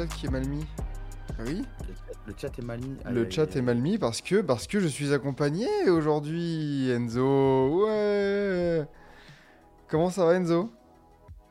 [0.00, 0.64] Chat qui est mal mis.
[1.38, 1.62] Ah oui
[2.26, 2.96] Le chat est mal mis.
[3.10, 7.84] Le chat est mal mis parce que, parce que je suis accompagné aujourd'hui, Enzo.
[7.86, 8.86] Ouais
[9.88, 10.70] Comment ça va, Enzo?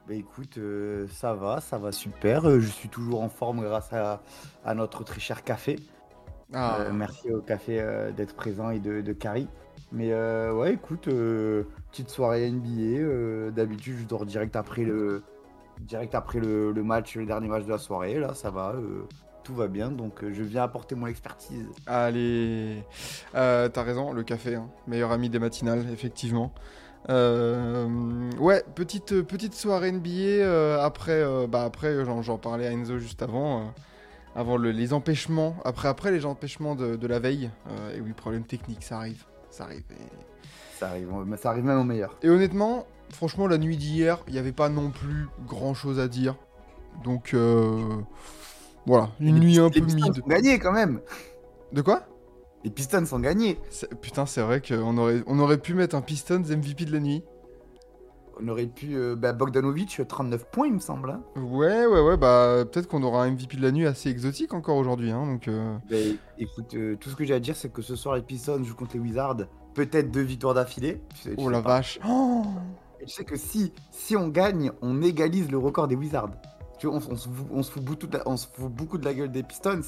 [0.07, 2.47] Bah écoute, euh, ça va, ça va super.
[2.47, 4.23] Euh, je suis toujours en forme grâce à,
[4.65, 5.79] à notre très cher café.
[6.53, 9.47] Ah, Euh, merci au café euh, d'être présent et de, de Carrie.
[9.91, 10.13] Mais
[10.51, 13.51] ouais, écoute, petite soirée NBA.
[13.51, 15.23] D'habitude, je dors direct après le,
[15.79, 18.19] direct après le, le match, le dernier match de la soirée.
[18.19, 19.03] Là, ça va, euh,
[19.43, 19.89] tout va bien.
[19.91, 21.67] Donc, euh, je viens apporter mon expertise.
[21.87, 22.83] Allez.
[23.35, 24.69] Euh, T'as raison, le café, hein.
[24.87, 26.53] meilleur ami des matinales, effectivement.
[27.09, 27.87] Euh,
[28.39, 33.73] ouais, petite, petite soirée NBA après, bah après j'en parlais à Enzo juste avant,
[34.35, 37.49] avant le- les empêchements, après, après les empêchements de, de la veille.
[37.71, 39.83] Euh, et oui, problème technique, ça arrive, ça arrive.
[39.91, 42.17] Et, Ça arrive, ça arrive même au meilleur.
[42.21, 46.07] et honnêtement, franchement, la nuit d'hier, il n'y avait pas non plus grand chose à
[46.07, 46.35] dire.
[47.03, 47.77] Donc euh,
[48.85, 50.15] voilà, une Les nuit un peu les mid.
[50.15, 51.01] sont gagnés quand même.
[51.71, 52.03] De quoi?
[52.63, 53.57] Les Pistons sont gagnés.
[54.01, 57.23] Putain, c'est vrai qu'on aurait, on aurait pu mettre un Pistons MVP de la nuit.
[58.41, 58.95] On aurait pu.
[58.95, 61.09] euh, bah, Bogdanovic, 39 points, il me semble.
[61.11, 61.21] hein.
[61.37, 64.77] Ouais, ouais, ouais, bah peut-être qu'on aura un MVP de la nuit assez exotique encore
[64.77, 65.11] aujourd'hui.
[65.11, 65.97] Hein, donc, euh, Bah,
[66.37, 68.75] écoute, euh, tout ce que j'ai à dire, c'est que ce soir, les Pistons jouent
[68.75, 69.45] contre les Wizards.
[69.73, 71.01] Peut-être deux victoires d'affilée.
[71.15, 71.69] Tu sais- tu Oh la pas.
[71.77, 71.99] vache.
[72.07, 72.43] Oh
[73.01, 76.31] Et tu sais que si, si on gagne, on égalise le record des Wizards.
[76.77, 78.71] Tu vois, on, on se, fout- on se fout beaucoup de la, on se fout
[78.71, 79.81] beaucoup de la gueule des Pistons,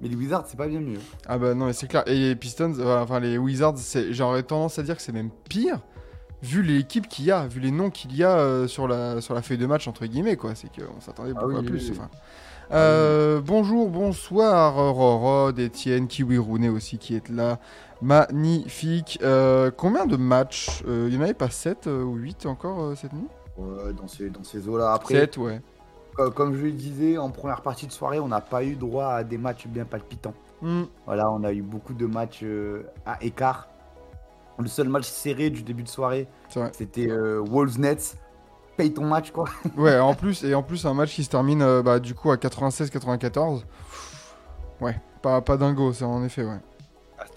[0.00, 0.98] mais les Wizards, c'est pas bien mieux.
[1.26, 2.04] ah bah non, mais c'est clair.
[2.06, 3.74] Et les Pistons, euh, enfin les Wizards,
[4.10, 5.80] j'aurais tendance à dire que c'est même pire,
[6.42, 9.34] vu l'équipe qu'il y a, vu les noms qu'il y a euh, sur, la, sur
[9.34, 10.54] la feuille de match, entre guillemets, quoi.
[10.54, 11.90] C'est qu'on s'attendait Ah beaucoup oui, à plus.
[11.90, 11.96] oui.
[11.98, 12.08] enfin.
[12.70, 17.58] Euh, bonjour, bonsoir, Rorod, Etienne, Kiwi Rooney aussi qui est là.
[18.02, 19.18] Magnifique.
[19.22, 22.94] Euh, combien de matchs Euh, Il y en avait pas 7 ou 8 encore euh,
[22.94, 23.26] cette nuit?
[23.56, 24.92] Ouais, dans ces, dans ces eaux-là.
[24.92, 25.60] Après, 7, ouais.
[26.16, 29.06] co- comme je le disais, en première partie de soirée, on n'a pas eu droit
[29.08, 30.34] à des matchs bien palpitants.
[30.62, 30.84] Hmm.
[31.06, 33.68] Voilà, on a eu beaucoup de matchs euh, à écart.
[34.60, 36.26] Le seul match serré du début de soirée,
[36.72, 38.16] c'était euh, Wolves-Nets.
[38.76, 39.44] Paye ton match, quoi.
[39.76, 42.30] Ouais, en plus, et en plus, un match qui se termine euh, bah, du coup
[42.32, 43.62] à 96-94.
[44.80, 46.58] Ouais, pas, pas dingo, c'est en effet, ouais.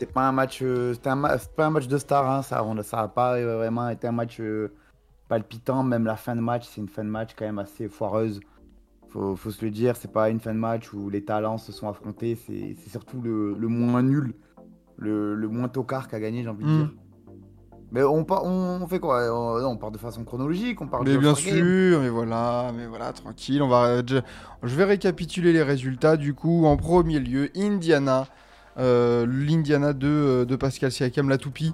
[0.01, 2.81] C'était pas un match, euh, c'était un pas un match de star, hein, ça, on,
[2.81, 4.73] ça a pas euh, vraiment été un match euh,
[5.27, 5.83] palpitant.
[5.83, 8.39] Même la fin de match, c'est une fin de match quand même assez foireuse.
[9.09, 11.71] Faut, faut se le dire, c'est pas une fin de match où les talents se
[11.71, 12.35] sont affrontés.
[12.35, 14.33] C'est surtout le, le moins nul,
[14.97, 16.77] le, le moins tocard qui a gagné, j'ai envie de Mm.
[16.77, 16.91] dire.
[17.91, 19.21] Mais on, part, on, fait quoi?
[19.31, 22.87] On, on part de façon chronologique, on part Mais de bien sûr, mais voilà, mais
[22.87, 23.61] voilà, tranquille.
[23.61, 24.17] On va, je,
[24.63, 26.17] je vais récapituler les résultats.
[26.17, 28.25] Du coup, en premier lieu, Indiana,
[28.77, 31.73] l'Indiana de, euh, de Pascal Siakam, la toupie,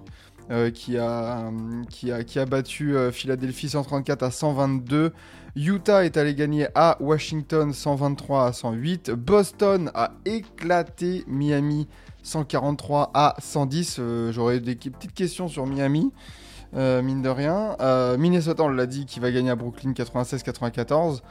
[0.50, 5.12] euh, qui, a, euh, qui, a, battu euh, Philadelphie 134 à 122.
[5.58, 9.12] Utah est allé gagner à Washington 123 à 108.
[9.12, 11.88] Boston a éclaté Miami
[12.24, 13.98] 143 à 110.
[14.00, 16.14] Euh, J'aurais des petites questions sur Miami.
[16.76, 17.76] Euh, mine de rien.
[17.80, 21.22] Euh, Minnesota, on l'a dit, qui va gagner à Brooklyn 96-94.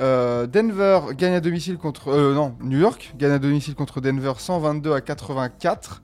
[0.00, 2.08] Euh, Denver gagne à domicile contre.
[2.08, 6.02] euh, non, New York gagne à domicile contre Denver 122 à 84.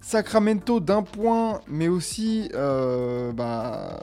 [0.00, 3.98] Sacramento d'un point, mais aussi euh, bah,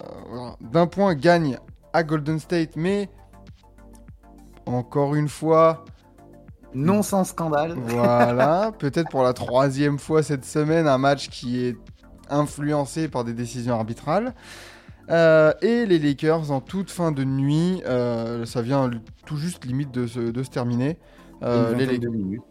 [0.61, 1.57] d'un point gagne
[1.91, 3.09] à Golden State, mais
[4.67, 5.85] encore une fois,
[6.73, 7.73] Non sans scandale.
[7.73, 11.77] voilà, peut-être pour la troisième fois cette semaine, un match qui est
[12.29, 14.33] influencé par des décisions arbitrales.
[15.09, 18.90] Euh, et les Lakers en toute fin de nuit, euh, ça vient
[19.25, 20.98] tout juste limite de se, de se terminer.
[21.44, 22.42] Euh, les Lakers- minutes.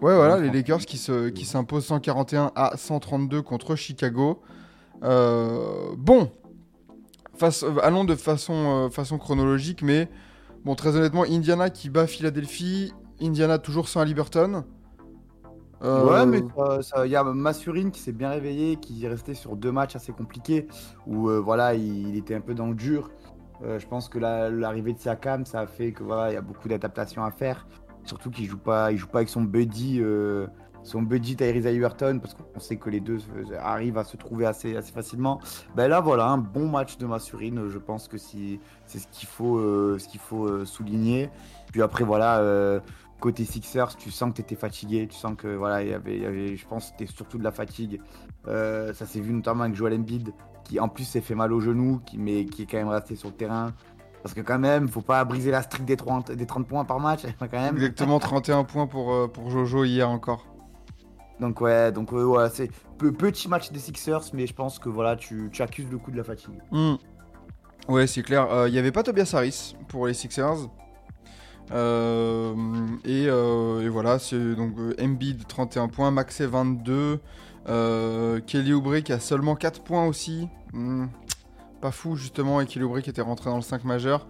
[0.00, 0.50] Ouais, voilà, les.
[0.50, 4.40] Lakers qui se- qui s'imposent 141 à 132 contre Chicago.
[5.02, 6.30] Bon,
[7.36, 10.08] face, allons de façon, façon chronologique, mais
[10.64, 14.64] bon, très honnêtement, Indiana qui bat Philadelphie, Indiana toujours sans Liberton.
[15.82, 16.42] Euh, Ouais, mais
[17.04, 20.12] il y a Massurine qui s'est bien réveillé, qui est resté sur deux matchs assez
[20.12, 20.66] compliqués,
[21.06, 23.10] où euh, voilà, il, il était un peu dans le dur.
[23.64, 26.36] Euh, je pense que la- l'arrivée de Siakam, ça a fait que voilà, il y
[26.36, 27.66] a beaucoup d'adaptations à faire.
[28.04, 30.46] Surtout qu'il joue pas, il joue pas avec son buddy, euh,
[30.84, 34.46] son buddy Tyrese Halliburton, parce qu'on sait que les deux euh, arrivent à se trouver
[34.46, 35.40] assez, assez facilement.
[35.74, 37.68] Ben là, voilà, un bon match de Massurine.
[37.68, 41.28] Je pense que si, c'est ce qu'il faut, euh, ce qu'il faut euh, souligner.
[41.72, 42.40] Puis après, voilà.
[43.18, 45.94] Euh, côté Sixers, tu sens que tu étais fatigué, tu sens que voilà, il y
[45.94, 48.00] avait, il y avait je pense, c'était surtout de la fatigue.
[48.46, 50.32] Euh, ça s'est vu notamment avec Joel Embiid,
[50.64, 53.14] qui en plus s'est fait mal au genou, qui, mais qui est quand même resté
[53.16, 53.72] sur le terrain.
[54.22, 56.98] Parce que quand même, faut pas briser la streak des 30, des 30 points par
[57.00, 57.76] match, quand même.
[57.76, 60.46] Exactement 31 points pour, euh, pour Jojo hier encore.
[61.40, 62.68] Donc ouais, donc ouais, voilà, c'est
[62.98, 66.10] pe- petit match des Sixers, mais je pense que voilà, tu, tu accuses le coup
[66.10, 66.58] de la fatigue.
[66.72, 66.94] Hmm.
[67.88, 68.50] Ouais, c'est clair.
[68.52, 70.68] Euh, Il n'y avait pas Tobias Harris pour les Sixers.
[71.70, 72.54] Euh,
[73.04, 77.20] et, euh, et voilà, c'est donc euh, Embiid 31 points, Maxey 22,
[77.68, 80.48] euh, Kelly Oubre qui a seulement 4 points aussi.
[80.72, 81.06] Hmm,
[81.80, 84.26] Pas fou justement, et Kelly Oubre qui était rentré dans le 5 majeur.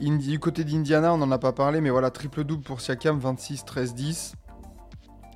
[0.00, 3.94] Du côté d'Indiana, on n'en a pas parlé, mais voilà, triple-double pour Siakam, 26, 13,
[3.94, 4.34] 10.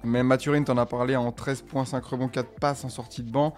[0.02, 3.30] Mais Mathurin, t'en as parlé en 13 points, 5 rebonds, 4 passes en sortie de
[3.30, 3.54] banc.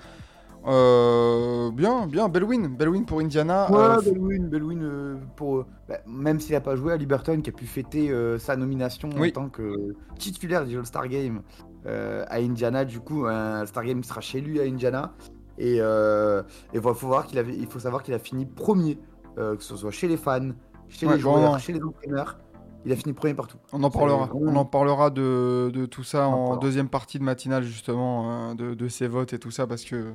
[0.69, 3.70] Euh, bien, bien, belle win, belle win pour Indiana.
[3.70, 5.56] Ouais, Euh, belle win, belle win euh, pour.
[5.59, 8.55] euh, bah, même s'il a pas joué à Liberton, qui a pu fêter euh, sa
[8.56, 9.29] nomination Oui.
[9.31, 11.41] en tant que titulaire du All-Star Game
[11.87, 12.85] à Indiana.
[12.85, 15.15] Du coup, un All-Star Game sera chez lui à Indiana.
[15.56, 18.99] Et il faut, voir qu'il avait, il faut savoir qu'il a fini premier,
[19.37, 20.50] que ce soit chez les fans,
[20.88, 22.38] chez Ouais, les joueurs, chez les entraîneurs.
[22.84, 23.58] Il a fini premier partout.
[23.72, 24.26] On en parlera.
[24.26, 28.54] vraiment- On en parlera de, de tout ça en deuxième partie de matinale, justement, euh,
[28.54, 30.14] de, de ces votes et tout ça, parce que,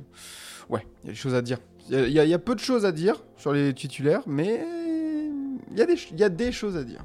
[0.70, 1.58] ouais, il y a des choses à dire.
[1.90, 4.64] Il y a- y, y peu de choses à dire sur les titulaires, mais
[5.70, 7.04] il y, a des ch- il y a des choses à dire.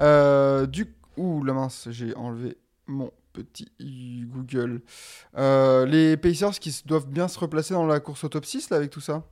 [0.00, 4.82] Euh, du Ouh, la mince, j'ai enlevé mon petit Google.
[5.38, 8.76] Euh, les Pacers qui doivent bien se replacer dans la course au top 6, là,
[8.76, 9.24] avec tout ça?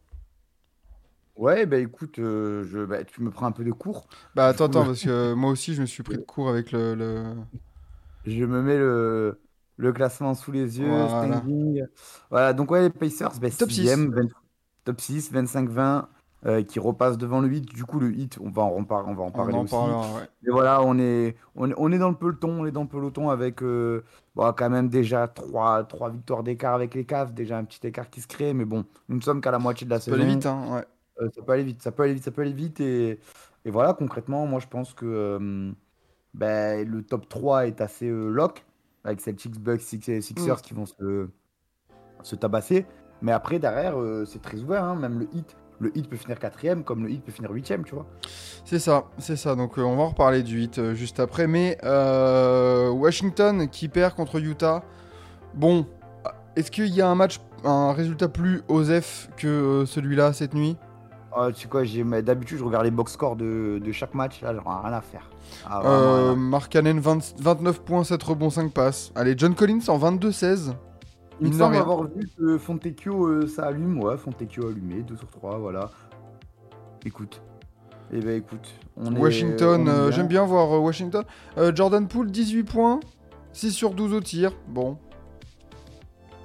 [1.37, 4.07] Ouais, bah écoute, euh, je, bah, tu me prends un peu de cours.
[4.35, 6.95] Bah, attends, attends, parce que moi aussi, je me suis pris de court avec le...
[6.95, 7.35] le-
[8.25, 9.41] Je me mets le,
[9.77, 11.07] le classement sous les yeux.
[11.07, 11.09] Voilà.
[11.09, 11.85] standing.
[12.31, 14.29] Voilà, donc ouais, les Pacers, bah, Top sixième, 20
[14.85, 16.09] top 6, 25-20,
[16.47, 17.63] euh, qui repasse devant le 8.
[17.63, 19.67] Du coup, le hit, on va en, on va en On parler en aussi.
[19.67, 20.29] parlera, ouais.
[20.43, 22.89] Mais voilà, on est, on, est- on est dans le peloton, on est dans le
[22.89, 24.05] peloton avec euh,
[24.35, 28.11] bon, quand même déjà 3, trois victoires d'écart avec les Cavs, déjà un petit écart
[28.11, 30.27] qui se crée, mais bon, nous ne sommes qu'à la moitié de la saison.
[30.27, 30.85] vite, hein, ouais.
[31.21, 32.81] Euh, ça peut aller vite, ça peut aller vite, ça peut aller vite.
[32.81, 33.21] Et,
[33.65, 35.73] et voilà, concrètement, moi je pense que euh,
[36.35, 38.65] ben, le top 3 est assez euh, lock,
[39.05, 40.61] avec Celtics, Bucks, Sixers Mm.
[40.63, 41.29] qui vont se,
[42.23, 42.87] se tabasser.
[43.23, 43.95] Mais après, derrière,
[44.27, 45.57] c'est très ouvert, hein, même le hit.
[45.81, 48.07] Le hit peut finir quatrième, comme le hit peut finir huitième, tu vois.
[48.65, 49.55] C'est ça, c'est ça.
[49.55, 51.47] Donc on va en reparler du 8 euh, juste après.
[51.47, 51.79] Mais
[52.91, 54.83] Washington qui perd contre Utah.
[55.55, 55.87] Bon,
[56.57, 60.77] est-ce qu'il y a un match, un résultat plus osef que celui-là cette nuit?
[61.37, 61.83] Ah, tu sais quoi,
[62.23, 65.01] d'habitude, je regarde les box scores de, de chaque match, là, j'en ai rien à
[65.01, 65.29] faire.
[65.69, 69.11] Ah, euh, rien à- Markkanen 20 29 points, 7 rebonds, 5 passes.
[69.17, 70.75] Allez, John Collins en 22-16.
[71.41, 75.29] Il me semble avoir vu que Fontecchio, euh, ça allume, ouais, Fontecchio allumé, 2 sur
[75.29, 75.91] 3, voilà.
[77.05, 77.43] Écoute.
[78.13, 81.25] Eh ben écoute, on Washington, euh, j'aime bien voir euh, Washington.
[81.59, 83.01] Euh, Jordan Poole 18 points,
[83.53, 84.53] 6 sur 12 au tir.
[84.69, 84.99] Bon.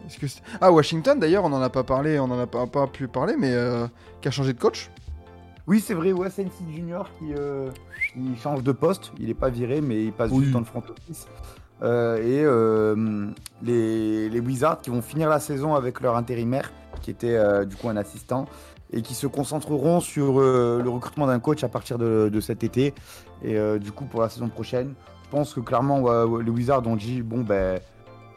[0.09, 2.65] Est-ce que c'est- ah, Washington d'ailleurs, on en a pas parlé, on en a pas,
[2.65, 3.85] pas pu parler, mais euh,
[4.21, 4.89] qui a changé de coach?
[5.67, 7.69] Oui, c'est vrai, ouais, Sensi Junior qui, euh,
[8.41, 9.11] change de poste.
[9.19, 10.39] Il est pas viré, mais il passe Oui.
[10.41, 11.27] juste dans le front office.
[11.83, 13.27] Euh, et euh,
[13.61, 16.71] les, les Wizards qui vont finir la saison avec leur intérimaire,
[17.01, 18.47] qui était euh, du coup un assistant,
[18.91, 22.63] et qui se concentreront sur euh, le recrutement d'un coach à partir de, de cet
[22.63, 22.95] été.
[23.44, 24.95] Et euh, du coup, pour la saison prochaine,
[25.25, 27.79] je pense que clairement, ouais, ouais, les Wizards ont dit bon, ben,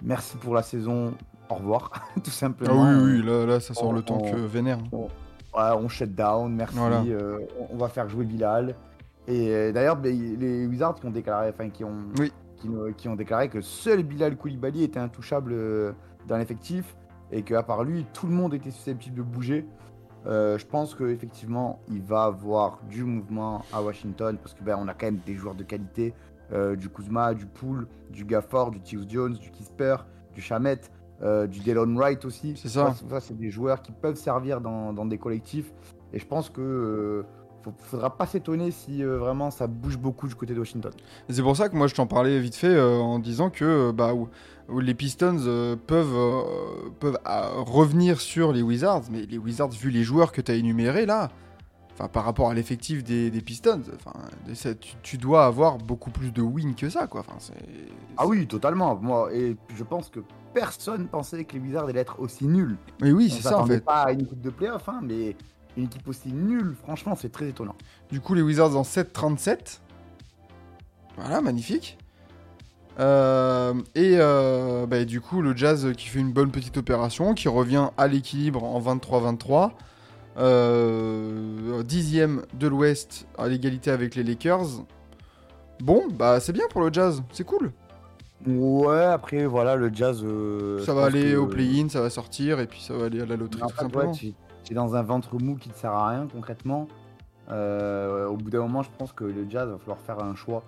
[0.05, 1.15] merci pour la saison,
[1.53, 2.83] au revoir, tout Ah simplement.
[2.83, 4.79] oui, oui, là, là ça sort on- le temps on- que vénère.
[5.53, 6.77] Voilà, on shut down, merci.
[6.77, 7.03] Voilà.
[7.07, 7.39] euh,
[7.71, 8.75] on- va faire jouer Bilal.
[9.29, 12.33] Et euh, d'ailleurs, ben, les Wizards qui ont déclaré, enfin qui ont, Oui.
[12.97, 15.93] qui, ont déclaré que seul Bilal Koulibaly était intouchable euh,
[16.27, 16.97] dans l'effectif
[17.31, 19.67] et qu'à part lui, tout le monde était susceptible de bouger.
[20.27, 24.87] Euh, je pense qu'effectivement, il va avoir du mouvement à Washington parce que ben, on
[24.89, 26.15] a quand même des joueurs de qualité,
[26.53, 29.97] euh, du Kuzma, du Poole, du Gafford, du Tyus Jones, du Kisper,
[30.35, 30.81] du Chamet,
[31.23, 32.55] euh, du Delon Wright aussi.
[32.57, 32.95] C'est ça.
[33.09, 35.73] Ça, c'est des joueurs qui peuvent servir dans, dans des collectifs.
[36.13, 37.23] Et je pense que euh,
[37.63, 40.93] faut- faudra pas s'étonner si euh, vraiment ça bouge beaucoup du côté de Washington.
[41.29, 44.15] C'est pour ça que moi je t'en parlais vite fait euh, en disant que bah,
[44.15, 44.29] où-
[44.69, 46.17] où les Pistons euh, peuvent,
[47.01, 50.55] peuvent euh, revenir sur les Wizards, mais les Wizards, vu les joueurs que tu as
[50.55, 51.31] énumérés là,
[52.13, 53.81] par rapport à l'effectif des, des Pistons,
[54.55, 57.07] c'est- tu, tu dois avoir beaucoup plus de wins que ça.
[57.07, 57.23] Quoi.
[58.17, 58.97] Ah oui, totalement.
[58.97, 60.21] Moi, et je pense que
[60.55, 62.77] personne pensait que les Wizards allaient être aussi nuls.
[63.01, 63.81] Mais oui, c'est ça en fait.
[63.81, 65.37] pas à une équipe de playoff, hein, mais
[65.77, 67.75] une équipe aussi nulle, franchement, c'est très étonnant.
[68.11, 69.81] Du coup, les Wizards en 7-37.
[71.17, 71.99] Voilà, magnifique.
[73.01, 77.49] Euh, et euh, bah, du coup, le Jazz qui fait une bonne petite opération, qui
[77.49, 79.71] revient à l'équilibre en 23-23.
[80.39, 84.85] Euh, dixième de l'Ouest à l'égalité avec les Lakers.
[85.81, 87.73] Bon, bah c'est bien pour le Jazz, c'est cool.
[88.47, 90.23] Ouais, après, voilà, le Jazz.
[90.25, 93.21] euh, ça va aller que- au play-in, ça va sortir et puis ça va aller
[93.21, 94.11] à la loterie En tout fait, simplement.
[94.11, 94.33] ouais, tu
[94.65, 96.87] tu es dans un ventre mou qui ne sert à rien concrètement.
[97.51, 100.63] Euh, au bout d'un moment, je pense que le Jazz va falloir faire un choix.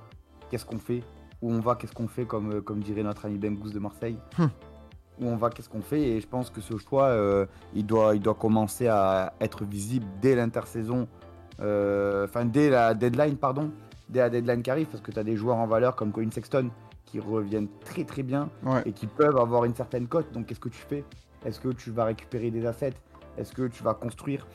[0.50, 1.02] Qu'est-ce qu'on fait?
[1.43, 4.16] Où on va Qu'est-ce qu'on fait comme, comme dirait notre ami Bengus de Marseille?
[4.38, 4.50] Hum.
[5.21, 6.00] Où on va Qu'est-ce qu'on fait?
[6.02, 10.07] Et je pense que ce choix, euh, il, doit, il doit commencer à être visible
[10.21, 11.07] dès l'intersaison.
[11.61, 13.71] Enfin, dès la deadline, pardon.
[14.09, 16.31] Dès la deadline qui arrive, parce que tu as des joueurs en valeur comme Colin
[16.33, 16.69] Sexton
[17.14, 18.83] qui reviennent très très bien Ouais.
[18.87, 20.33] et qui peuvent avoir une certaine cote.
[20.33, 21.04] Donc qu'est-ce que tu fais?
[21.44, 22.94] Est-ce que tu vas récupérer des assets?
[23.38, 24.49] Est-ce que tu vas construire?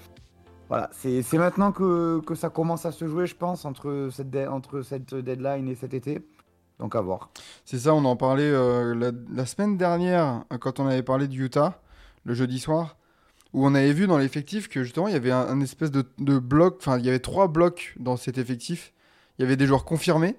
[0.67, 4.45] Voilà, c'est maintenant que, que ça commence à se jouer, je pense, entre cette, de-
[4.45, 6.21] entre cette deadline et cet été.
[6.79, 7.29] Donc à voir.
[7.63, 11.45] C'est ça, on en parlait euh, la, la semaine dernière quand on avait parlé du
[11.45, 11.81] Utah,
[12.25, 12.97] le jeudi soir,
[13.53, 16.03] où on avait vu dans l'effectif que justement il y avait un, un espèce de,
[16.19, 18.93] de bloc, enfin il y avait trois blocs dans cet effectif.
[19.37, 20.35] Il y avait des joueurs confirmés,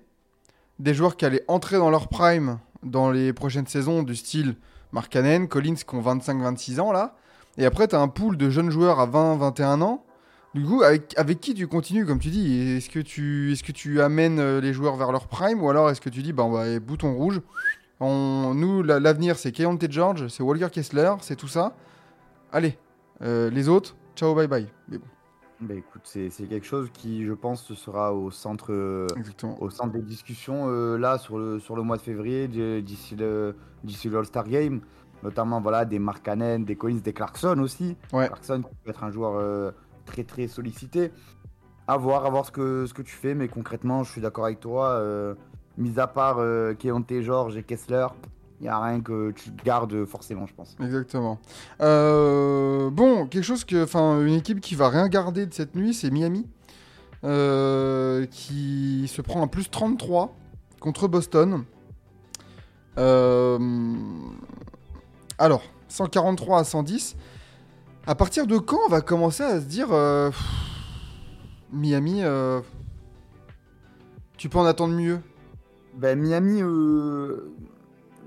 [0.81, 4.57] des joueurs qui allaient entrer dans leur prime dans les prochaines saisons du style
[4.93, 7.15] Mark Cannon, Collins qui ont 25-26 ans là,
[7.59, 10.05] et après tu as un pool de jeunes joueurs à 20-21 ans.
[10.53, 12.77] Du coup, avec, qui tu continues, comme tu dis?
[12.77, 15.63] Est-ce que tu, est que tu amènes euh, les joueurs vers leur prime?
[15.63, 17.41] Ou alors est-ce que tu dis, bah, on va bouton rouge?
[18.01, 21.77] Nous, la- l'avenir, c'est Keontae George, c'est Walker Kessler, c'est tout ça.
[22.53, 22.77] Allez,
[23.23, 24.67] euh, les autres, ciao, bye bye.
[24.89, 25.07] Mais bon,
[25.63, 29.57] Bah écoute, c'est c'est quelque chose qui, je pense, sera au centre, euh, exactement.
[29.63, 33.15] au centre des discussions euh, là sur le, sur le mois de février d- d'ici
[33.15, 34.81] le d'ici le All-Star Game.
[35.23, 37.95] Notamment voilà, des Mark Cannon, des Collins, des Clarkson aussi.
[38.11, 38.27] Ouais.
[38.29, 39.71] Clarkson qui peut être un joueur euh,
[40.07, 41.13] très très sollicité.
[41.87, 44.47] À voir, à voir ce que, ce que tu fais, mais concrètement, je suis d'accord
[44.47, 44.91] avec toi.
[44.93, 45.35] euh,
[45.77, 46.39] mis à part
[46.79, 48.07] Keontae George et Kessler,
[48.61, 50.77] il n'y a rien que tu gardes forcément, je pense.
[50.83, 51.39] Exactement.
[51.81, 55.95] Euh, bon, quelque chose que, enfin, une équipe qui va rien garder de cette nuit,
[55.95, 56.47] c'est Miami,
[57.25, 60.37] euh, qui se prend un plus 33
[60.79, 61.65] contre Boston.
[62.99, 63.59] Euh,
[65.39, 67.17] alors, 143 à 110.
[68.07, 70.43] À partir de quand on va commencer à se dire, pff,
[71.73, 72.61] Miami, euh,
[74.37, 75.21] tu peux en attendre mieux?
[75.95, 77.53] Ben, Miami, euh,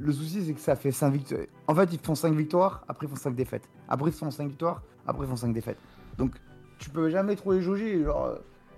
[0.05, 1.41] le souci, c'est que ça fait 5 victoires.
[1.67, 3.69] En fait, ils font 5 victoires, après ils font 5 défaites.
[3.87, 5.77] Après, ils font 5 victoires, après ils font 5 défaites.
[6.17, 6.31] Donc,
[6.79, 8.03] tu peux jamais trop les jauger.
[8.03, 8.37] Genre,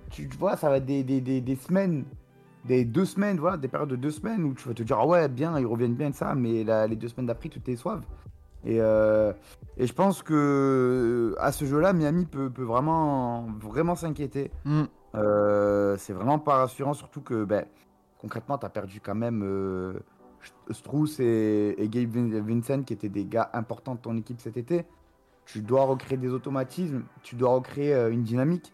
[0.10, 2.06] tu, tu vois, ça va être des, des, des, des semaines,
[2.66, 5.06] des deux semaines, voilà, des périodes de deux semaines où tu vas te dire, ah
[5.08, 7.76] ouais, bien, ils reviennent bien de ça, mais la- les deux semaines d'après, tu t'es
[7.76, 8.02] soif.
[8.64, 9.32] Et, euh,
[9.78, 14.52] et je pense que à ce jeu-là, Miami peut, peut vraiment, vraiment s'inquiéter.
[14.66, 14.84] Hmm.
[15.16, 17.66] Euh, c'est vraiment pas rassurant, surtout que ben,
[18.20, 19.94] concrètement, tu as perdu quand même euh,
[20.72, 24.86] Strauss et, Gabe Vin- Vincent, qui étaient des gars importants de ton équipe cet été.
[25.46, 28.74] Tu dois recréer des automatismes, tu dois recréer euh, une dynamique.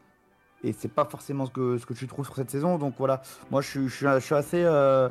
[0.63, 2.78] Et c'est pas forcément ce que, ce que tu trouves sur cette saison.
[2.78, 4.63] Donc voilà, moi je, suis- assez.
[4.63, 5.10] euh,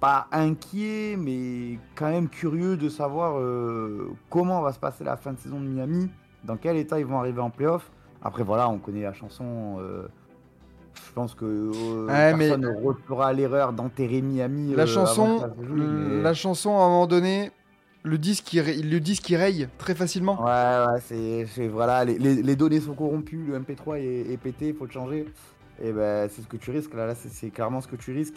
[0.00, 5.32] pas inquiet, mais quand même curieux de savoir euh, comment va se passer la fin
[5.32, 6.10] de saison de Miami,
[6.44, 7.90] dans quel état ils vont arriver en playoff.
[8.22, 9.78] Après, voilà, on connaît la chanson.
[10.94, 14.74] Je pense que euh, mais- personne ne refera l'erreur d'enterrer Miami.
[14.74, 17.50] La euh, chanson, mais- la chanson, à un moment donné,
[18.02, 20.42] le disque, il, le disque, il raye très facilement.
[20.44, 24.68] Ouais, ouais, c'est, voilà, les, les- les données sont corrompues, le MP3 est, est pété,
[24.68, 25.26] il faut le changer.
[25.82, 26.94] Et ben, c'est ce que tu risques.
[26.94, 28.36] Là, là c'est, clairement ce que tu risques.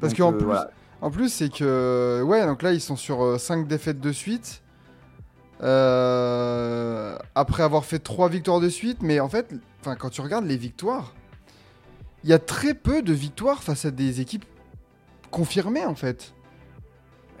[0.00, 0.70] Parce qu'en euh, plus, voilà.
[1.02, 4.62] en plus c'est que, ouais, donc là, ils sont sur 5 défaites de suite.
[5.62, 9.54] Euh, après avoir fait 3 victoires de suite, mais en fait,
[9.98, 11.14] quand tu regardes les victoires,
[12.24, 14.44] il y a très peu de victoires face à des équipes
[15.30, 16.32] confirmées, en fait.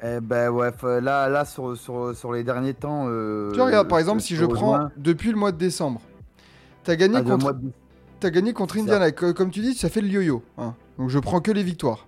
[0.02, 0.70] Eh ben ouais,
[1.02, 3.04] là, là sur, sur, sur les derniers temps.
[3.08, 6.00] euh, tu regardes, par exemple, si je prends depuis le mois de décembre,
[6.84, 7.70] t'as gagné Ah, contre de-
[8.18, 8.76] T'as gagné contre.
[8.78, 9.10] Indiana.
[9.12, 10.42] Co- Comme tu dis, ça fait le yo-yo.
[10.58, 10.74] hein.
[10.98, 12.06] Donc je prends que les victoires.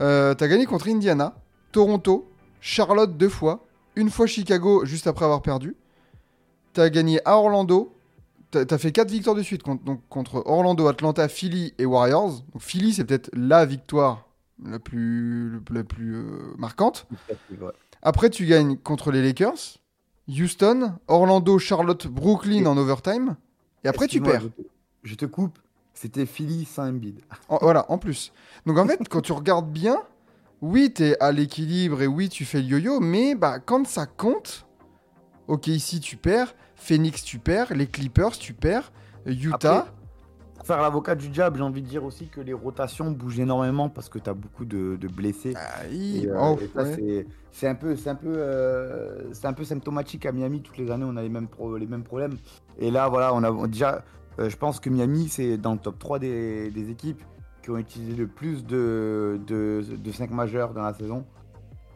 [0.00, 1.34] Euh, T'as gagné contre Indiana,
[1.72, 2.30] Toronto,
[2.60, 3.66] Charlotte deux fois,
[3.96, 5.74] une fois Chicago juste après avoir perdu.
[6.72, 7.92] T'as gagné à Orlando.
[8.50, 12.40] T'as as fait quatre victoires de suite contre, donc, contre Orlando, Atlanta, Philly et Warriors.
[12.52, 14.26] Donc Philly, c'est peut-être la victoire
[14.64, 17.06] la plus, la plus euh, marquante.
[18.02, 19.78] Après, tu gagnes contre les Lakers,
[20.28, 23.36] Houston, Orlando, Charlotte, Brooklyn Et- en overtime.
[23.84, 24.40] Et après, tu perds.
[24.42, 24.62] Je te,
[25.04, 25.58] je te coupe.
[25.94, 27.20] C'était Philly sans Embiid.
[27.48, 28.32] En- voilà, en plus.
[28.66, 30.00] Donc en fait, quand tu regardes bien,
[30.62, 34.06] oui, tu es à l'équilibre et oui, tu fais le yo-yo, mais bah, quand ça
[34.06, 34.66] compte,
[35.48, 38.92] ok, ici tu perds, Phoenix tu perds, les Clippers tu perds,
[39.26, 39.78] Utah.
[39.78, 39.90] Après,
[40.56, 43.88] Pour faire l'avocat du diable, j'ai envie de dire aussi que les rotations bougent énormément
[43.88, 45.54] parce que tu as beaucoup de, de blessés.
[45.92, 47.26] Et, euh, oh, ouais.
[47.52, 50.60] c'est- un peu, un peu, euh, un peu symptomatique à Miami.
[50.62, 52.36] Toutes les années, on a les mêmes, pro- les mêmes problèmes.
[52.78, 54.04] Et là, voilà, on a on- déjà,
[54.38, 57.22] euh, je pense que Miami, c'est dans le top 3 des, des équipes
[57.62, 61.24] qui ont utilisé le plus de, de, de 5 majeurs dans la saison.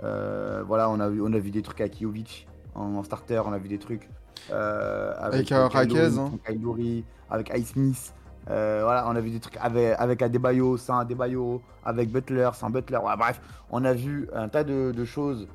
[0.04, 3.52] Euh, voilà, on a, vu, on a vu des trucs Jovic en, en starter, on
[3.52, 4.08] a vu des trucs
[4.50, 7.02] euh, Avec, euh, Kyle Lowry, Raquez, hein.
[7.30, 8.14] Avec Ice Smith.
[8.50, 12.70] Euh, voilà, on a vu des trucs avec, avec Adebayo, sans Adebayo, avec Butler, sans
[12.70, 12.98] Butler.
[13.00, 15.46] Voilà, bref, on a vu un tas de, de choses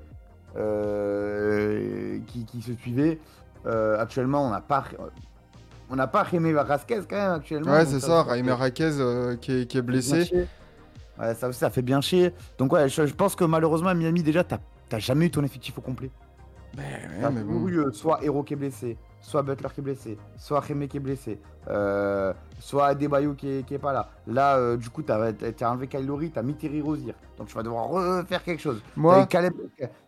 [0.56, 3.20] euh, qui, qui se suivaient.
[3.66, 4.86] Euh, actuellement, on n'a pas,
[5.90, 7.74] on n'a pas Jaime Vasquez quand même actuellement.
[7.74, 10.48] Ouais, c'est ça, Raimé Raquez euh, qui, est, qui est blessé.
[11.20, 12.34] Ouais, ça aussi, ça fait bien chier.
[12.58, 14.60] Donc ouais, je, je pense que malheureusement à Miami déjà, t'as
[15.00, 16.10] jamais eu ton effectif au complet.
[16.78, 16.84] Ben
[17.20, 17.68] T'as ouais, mais bon.
[17.68, 20.98] eu, euh, soit Hero qui est blessé, soit Butler qui est blessé, soit Jaime qui
[20.98, 24.10] est blessé, euh, soit Adebayo qui est, qui est pas là.
[24.28, 27.16] Là, euh, du coup, t'as t'as enlevé Kyle Lowry, t'as mis Terry Rozier.
[27.38, 28.80] Donc tu vas devoir refaire quelque chose.
[29.08, 29.54] T'as eu, Moi, Caleb,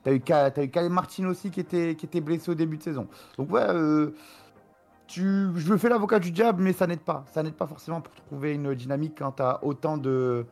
[0.03, 2.83] t'as eu, t'as eu Caleb Martin aussi qui était, qui était blessé au début de
[2.83, 3.07] saison.
[3.37, 4.11] Donc ouais, euh,
[5.07, 7.25] tu, je me fais l'avocat du diable, mais ça n'aide pas.
[7.33, 10.45] Ça n'aide pas forcément pour trouver une dynamique quand tu as autant de,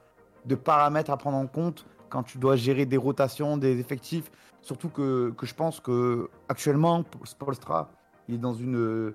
[0.46, 4.32] de paramètres à prendre en compte, quand tu dois gérer des rotations, des effectifs.
[4.68, 7.90] Surtout que, que je pense que actuellement, Spolstra,
[8.28, 9.14] il est dans une,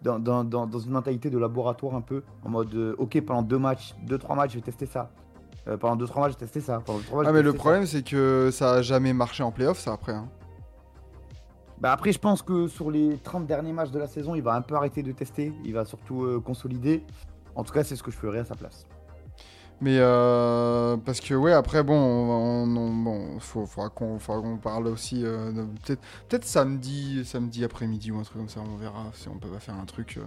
[0.00, 3.42] dans, dans, dans, dans une mentalité de laboratoire un peu, en mode, euh, ok, pendant
[3.42, 5.10] deux matchs, deux, trois matchs, je vais tester ça.
[5.66, 6.78] Euh, pendant deux, trois matchs, je vais tester ça.
[6.86, 9.50] Pendant deux, trois matchs, ah, mais le problème, c'est que ça a jamais marché en
[9.50, 10.12] playoff, ça après.
[10.12, 10.28] hein.
[11.80, 14.54] Bah après, je pense que sur les 30 derniers matchs de la saison, il va
[14.54, 15.52] un peu arrêter de tester.
[15.64, 17.02] Il va surtout euh, consolider.
[17.56, 18.86] En tout cas, c'est ce que je ferais à sa place.
[19.82, 24.86] Mais euh, parce que ouais après bon on, on- bon faut, faudra qu'on qu'on parle
[24.86, 25.50] aussi euh,
[25.84, 29.48] peut-être peut-être samedi samedi après-midi ou un truc comme ça on verra si on peut
[29.48, 30.22] pas faire un truc euh,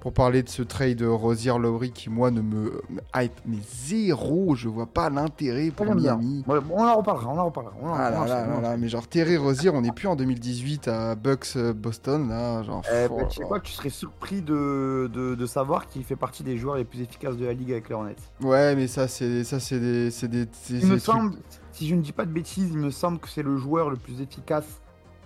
[0.00, 4.54] pour parler de ce trade Rosier Lowry qui moi ne me, me hype mais zéro
[4.54, 5.90] je vois pas l'intérêt pour.
[5.90, 6.44] Miami.
[6.46, 7.74] Ouais, on en reparlera, on en reparlera.
[7.82, 10.14] On en- Ah là là là là, mais genre Terry Rosier, on n'est plus en
[10.14, 12.82] 2018 à Bucks Boston là, genre.
[12.92, 13.48] Eh, oh bah, là tu sais là.
[13.48, 17.00] quoi, tu serais surpris de, de, de savoir qu'il fait partie des joueurs les plus
[17.00, 18.14] efficaces de la ligue avec les Hornets.
[18.40, 21.36] Ouais, mais ça c'est ça c'est des c'est des c'est- Il me des trucs- semble,
[21.72, 23.96] si je ne dis pas de bêtises, il me semble que c'est le joueur le
[23.96, 24.80] plus efficace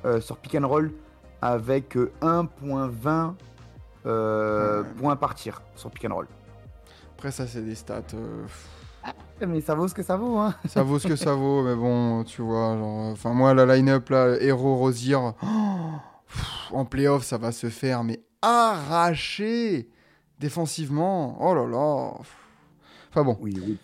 [0.04, 0.92] euh, sur pick and roll
[1.40, 3.34] avec euh, 1.20
[4.06, 4.88] euh, Ouais.
[4.98, 6.26] points par tir sur pick and roll.
[7.16, 8.02] Après ça c'est des stats.
[8.14, 8.44] euh,
[9.40, 10.54] Eh, Mais ça vaut ce que ça vaut, hein.
[10.66, 12.70] Ça vaut ce que ça vaut, mais bon, tu vois,
[13.12, 15.32] enfin moi la line-up là, Hero Rosier, oh,
[16.26, 19.88] pff, en playoff ça va se faire, mais arraché
[20.38, 22.12] défensivement, oh là là.
[23.14, 23.78] Enfin bon, Oui, oui.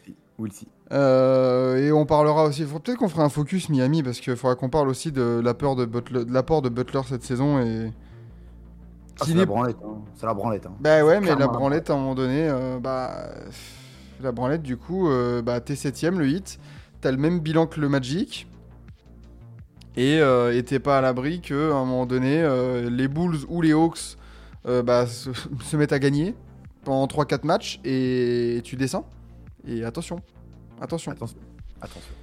[0.93, 4.71] Euh, et on parlera aussi, peut-être qu'on fera un focus Miami parce qu'il faudra qu'on
[4.71, 7.93] parle aussi de l'apport de Butler, de l'apport de Butler cette saison et
[9.21, 9.99] Ah, c'est la branlette, hein.
[10.16, 10.66] C'est la branlette.
[10.66, 10.73] hein.
[10.81, 13.29] Bah ouais, mais la branlette, à un moment donné, euh, bah.
[14.21, 16.59] La branlette, du coup, euh, bah, t'es septième, le hit.
[17.01, 18.49] T'as le même bilan que le Magic.
[19.97, 22.43] Et euh, et t'es pas à l'abri que, à un moment donné,
[22.90, 24.16] les Bulls ou les Hawks
[24.64, 25.31] bah, se,
[25.62, 26.35] se mettent à gagner
[26.83, 29.07] pendant 3-4 matchs et tu descends.
[29.66, 30.20] Et attention,
[30.81, 31.12] attention.
[31.12, 31.38] Attention.
[31.81, 32.14] Attention.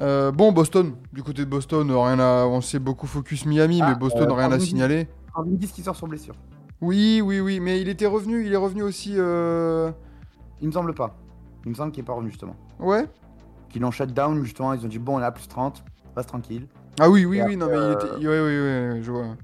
[0.00, 2.46] Euh, bon, Boston, du côté de Boston, rien à...
[2.46, 5.08] on sait beaucoup focus Miami, Ah, mais Boston, euh, rien à signaler.
[5.32, 6.34] Porzingis qui sort sur blessure.
[6.80, 9.14] Oui, oui, oui, mais il était revenu, il est revenu aussi.
[9.16, 9.90] euh,
[10.60, 11.16] Il me semble pas.
[11.64, 12.56] Il me semble qu'il est pas revenu justement.
[12.78, 13.06] Ouais.
[13.70, 14.72] Qu'ils l'ont shut down justement.
[14.74, 15.84] Ils ont dit bon, on est à plus 30,
[16.16, 16.66] reste tranquille.
[17.00, 18.14] Ah oui, oui, Et oui, non, mais il était.
[18.18, 19.36] Oui, oui, oui, je vois.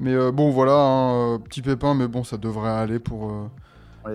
[0.00, 3.50] Mais euh, bon, voilà, hein, euh, petit pépin, mais bon, ça devrait aller pour, euh,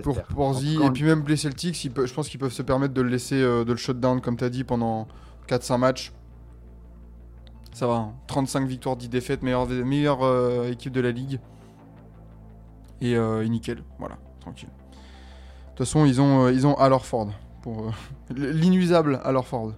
[0.02, 0.22] pour.
[0.22, 0.78] Porzi.
[0.82, 3.64] Et puis même les Celtics, je pense qu'ils peuvent se permettre de le laisser, euh,
[3.64, 5.06] de le shutdown, comme tu as dit, pendant
[5.48, 6.12] 4-5 matchs.
[7.74, 8.12] Ça va, hein.
[8.28, 11.40] 35 victoires, 10 défaites, meilleure, meilleure euh, équipe de la ligue.
[13.00, 14.68] Et, euh, et nickel, voilà, tranquille.
[14.68, 17.30] De toute façon, ils ont, ils ont Al Horford,
[17.62, 17.92] pour
[18.30, 19.72] l'inusable Al Horford.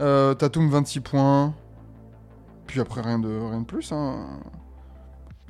[0.00, 1.54] Euh, Tatum 26 points.
[2.66, 3.92] Puis après rien de rien de plus.
[3.92, 4.40] Hein.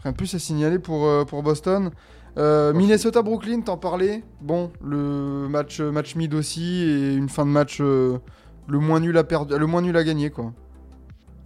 [0.02, 1.92] Rien de plus à signaler pour, pour Boston.
[2.38, 4.22] Euh, Minnesota Brooklyn, t'en parlais.
[4.40, 8.18] Bon, le match match mid aussi et une fin de match euh,
[8.68, 10.52] le moins nul à perdre, le moins nul à gagner quoi.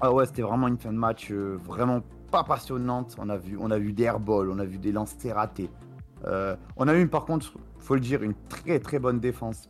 [0.03, 3.17] Ah ouais, c'était vraiment une fin de match euh, vraiment pas passionnante.
[3.19, 5.71] On a vu, on a vu des airballs, on a vu des lancers ratés.
[6.77, 9.69] On a eu par contre, faut le dire, une très très bonne défense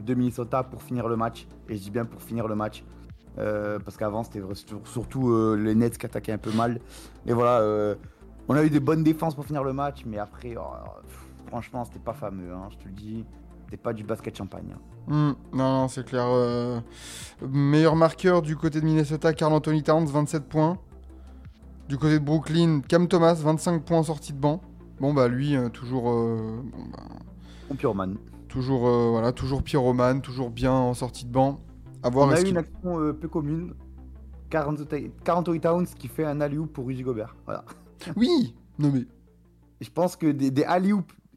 [0.00, 1.46] de Minnesota pour finir le match.
[1.68, 2.84] Et je dis bien pour finir le match.
[3.36, 4.42] Parce qu'avant, c'était
[4.84, 6.80] surtout les Nets qui attaquaient un peu mal.
[7.24, 7.96] Mais voilà,
[8.48, 10.02] on a eu des bonnes défenses pour finir le match.
[10.06, 10.62] Mais après, oh,
[11.02, 12.52] pff, franchement, c'était pas fameux.
[12.52, 13.24] hein, je te le dis.
[13.64, 14.74] C'était pas du basket champagne.
[14.74, 14.80] hein.
[15.08, 16.26] Hmm, non, non, c'est clair.
[16.28, 16.80] euh,
[17.48, 20.78] meilleur marqueur du côté de Minnesota, Carl Anthony Towns, 27 points.
[21.88, 24.60] Du côté de Brooklyn, Cam Thomas, 25 points en sortie de banc.
[25.00, 26.84] Bon bah lui, euh, toujours, euh, bon,
[27.94, 28.06] bah,
[28.48, 31.60] toujours, euh, voilà, toujours pyromane, toujours bien en sortie de banc.
[32.02, 33.74] À voir On a eu une action peu commune.
[34.50, 34.80] 40
[35.28, 37.36] Anthony Towns qui fait un alley pour Rudy Gobert.
[37.44, 37.64] Voilà.
[38.16, 39.06] Oui, non mais
[39.80, 40.92] je pense que des, des alley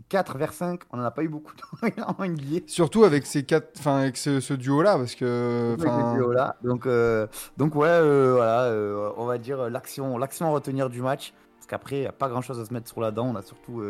[0.10, 2.62] 4 vers 5, on n'en a pas eu beaucoup en NBA.
[2.65, 5.76] Surtout avec ces quatre, avec ce, ce duo-là, parce que,
[6.15, 6.56] duos là.
[6.63, 11.02] Donc, euh, donc ouais, euh, voilà, euh, on va dire l'action, l'action à retenir du
[11.02, 11.34] match.
[11.58, 13.28] Parce qu'après, il n'y a pas grand chose à se mettre sur la dent.
[13.28, 13.84] On a surtout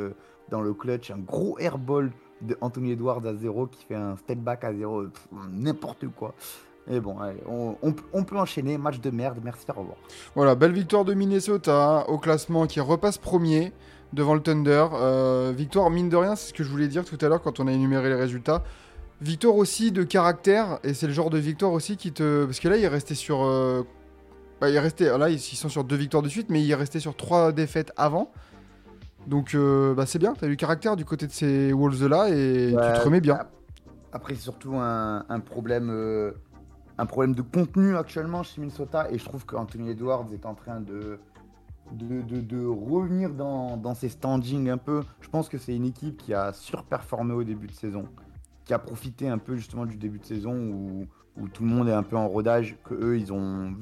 [0.49, 4.39] dans le clutch un gros airball de Anthony Edwards à 0 qui fait un step
[4.39, 5.03] back à 0.
[5.03, 6.33] pff, N'importe quoi.
[6.89, 8.77] Et bon, allez, on, on- on peut enchaîner.
[8.77, 9.37] Match de merde.
[9.43, 9.97] Merci, au revoir.
[10.35, 13.73] Voilà, belle victoire de Minnesota au classement qui repasse premier
[14.13, 14.85] devant le Thunder.
[14.93, 17.59] Euh, victoire, mine de rien, c'est ce que je voulais dire tout à l'heure quand
[17.59, 18.63] on a énuméré les résultats.
[19.21, 22.45] Victoire aussi de caractère, et c'est le genre de victoire aussi qui te.
[22.45, 23.43] Parce que là, il est resté sur.
[23.43, 23.83] euh,
[24.61, 25.05] bah, il est resté.
[25.17, 27.91] Là, ils sont sur deux victoires de suite, mais il est resté sur trois défaites
[27.97, 28.31] avant.
[29.27, 32.99] Donc, euh, bah, c'est bien, t'as eu caractère du côté de ces Wolves-là, et tu
[32.99, 33.39] te remets bien.
[34.13, 35.89] Après, c'est surtout un, un problème,
[36.99, 39.09] un problème de contenu actuellement chez Minnesota.
[39.11, 41.19] Et je trouve qu'Anthony Edwards est en train de,
[41.93, 45.01] de, de- de revenir dans, dans ses standings un peu.
[45.21, 48.03] Je pense que c'est une équipe qui a surperformé au début de saison,
[48.65, 51.07] qui a profité un peu justement du début de saison où,
[51.37, 53.73] où tout le monde est un peu en rodage, que eux ils ont,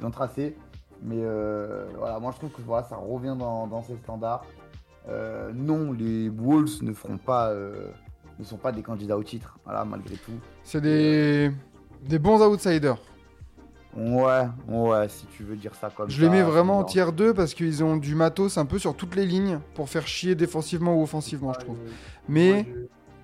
[0.00, 0.56] ils ont tracé.
[1.02, 4.44] Mais euh, voilà, moi je trouve que voilà, ça revient dans, dans ses standards.
[5.08, 7.88] Euh, non, les Wolves ne feront pas, euh,
[8.38, 9.58] ne sont pas des candidats au titre.
[9.64, 10.32] Voilà, malgré tout.
[10.62, 11.50] C'est des.
[12.08, 12.98] Des bons outsiders.
[13.96, 16.22] Ouais, ouais, si tu veux dire ça comme Je ça.
[16.22, 19.14] les mets vraiment en tiers 2 parce qu'ils ont du matos un peu sur toutes
[19.14, 21.76] les lignes pour faire chier défensivement ou offensivement, je trouve.
[21.76, 21.92] Ouais,
[22.28, 22.66] Mais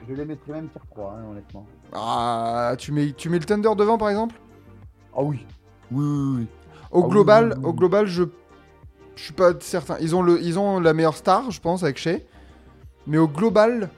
[0.00, 1.66] je, je les mettrais même tiers 3, hein, honnêtement.
[1.92, 4.36] ah, tu, mets, tu mets le Thunder devant par exemple?
[5.16, 5.44] Ah oui.
[5.90, 6.46] Oui, oui, oui.
[6.92, 8.22] Au Ah global, oui, au global, je
[9.16, 9.96] je suis pas certain.
[10.00, 12.20] Ils ont le ils ont la meilleure star, je pense avec Shea.
[13.08, 13.90] Mais au global,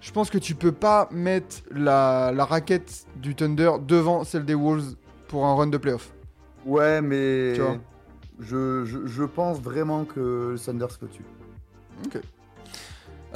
[0.00, 4.54] je pense que tu peux pas mettre la, la raquette du Thunder devant celle des
[4.54, 4.94] Wolves
[5.28, 6.12] pour un run de playoff.
[6.66, 7.76] Ouais, mais Tu vois.
[8.40, 11.24] je, je, je pense vraiment que le Thunder se dessus.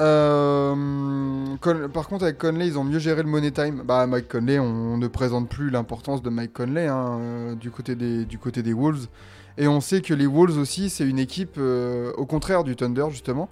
[0.00, 3.82] Euh, Con- par contre, avec Conley, ils ont mieux géré le money time.
[3.84, 7.94] Bah, Mike Conley, on ne présente plus l'importance de Mike Conley hein, euh, du, côté
[7.94, 9.06] des, du côté des Wolves.
[9.56, 13.06] Et on sait que les Wolves aussi, c'est une équipe, euh, au contraire du Thunder,
[13.10, 13.48] justement,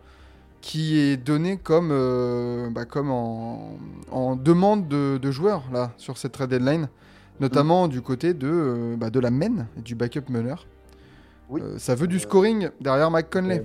[0.62, 3.76] qui est donnée comme, euh, bah, comme en,
[4.10, 6.88] en demande de, de joueurs, là, sur cette trade deadline.
[7.40, 10.66] Notamment du côté de, euh, bah, de la main, du backup meneur.
[11.50, 11.60] Oui.
[11.60, 13.64] Euh, ça veut du scoring derrière Mike Conley.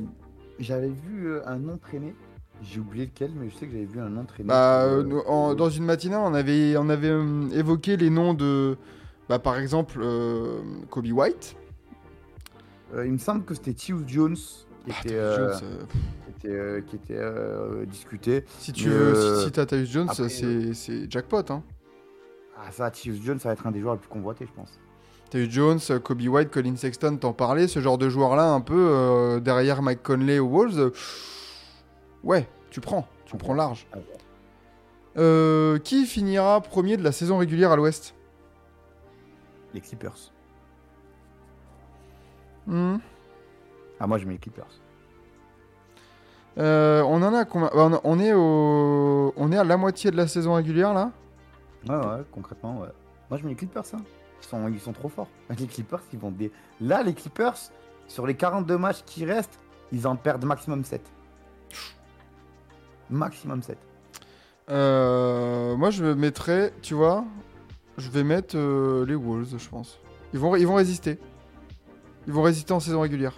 [0.60, 2.16] J'avais vu un nom traîner.
[2.64, 4.48] J'ai oublié lequel, mais je sais que j'avais vu un nom traîner.
[4.48, 4.88] Bah,
[5.28, 7.14] en- dans une matinale, on avait, on avait
[7.54, 8.76] évoqué les noms de,
[9.30, 10.04] bah, par exemple,
[10.90, 11.56] Kobe White.
[13.06, 15.60] il me semble que c'était Tyus Jones qui était, Tyus Jones,
[16.26, 18.44] qui était, euh, qui était, euh, discuté.
[18.60, 21.44] si tu mais, veux, euh, si, si t'as Tyus Jones, après, c'est, c'est jackpot.
[21.50, 21.64] Hein.
[22.58, 24.80] Ah, ça, Tyus Jones, ça va être un des joueurs les plus convoités, je pense.
[25.30, 28.90] Tyus Jones, euh, Kobe White, Colin Sexton, t'en parlais, ce genre de joueur-là, un peu
[28.92, 30.80] euh, derrière Mike Conley aux Wolves.
[30.80, 30.92] euh,
[32.24, 33.88] ouais, tu prends, tu prends large.
[33.92, 34.04] ah, ouais.
[35.18, 38.14] Euh, qui finira premier de la saison régulière à l'Ouest?
[39.74, 40.32] Les Clippers.
[42.68, 42.98] Hmm.
[44.00, 44.68] Ah, moi, je mets les Clippers.
[46.58, 50.12] Euh, On en a combien Bah, on- On est au, on est à la moitié
[50.12, 51.12] de la saison régulière là.
[51.88, 52.88] Ouais, ouais, concrètement, ouais.
[53.30, 54.02] Moi, je mets les Clippers, hein.
[54.42, 55.28] Ils sont, ils sont trop forts.
[55.60, 56.52] Les Clippers, ils vont des.
[56.82, 57.56] Là, les Clippers,
[58.08, 59.60] sur les 42 matchs qui restent,
[59.92, 61.02] ils en perdent maximum 7.
[63.10, 63.78] Maximum 7.
[64.70, 67.24] Euh, moi, je mettrais, tu vois,
[67.98, 70.00] je vais mettre euh, les Wolves, je pense.
[70.34, 71.20] Ils vont, ils vont résister.
[72.28, 73.34] Ils vont résister en saison régulière.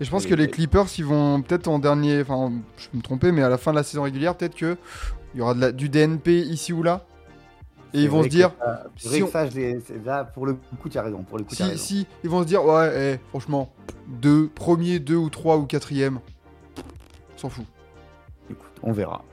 [0.00, 2.96] Et je pense Et- que les Clippers, ils vont peut-être en dernier, enfin, je peux
[2.98, 4.76] me tromper, mais à la fin de la saison régulière, peut-être que
[5.34, 7.04] il y aura de la- du DNP ici ou là.
[7.94, 8.50] Et ils vont se dire,
[8.96, 9.44] C'est vrai si on- ça,
[10.04, 11.22] là, pour le coup, tu as raison.
[11.22, 11.82] Pour le coup, tu as si, raison.
[11.82, 13.72] si, ils vont se dire, ouais, eh, franchement,
[14.06, 16.20] deux, premier, deux ou trois ou quatrième,
[17.36, 17.64] s'en fout.
[18.50, 19.24] Écoute, on verra.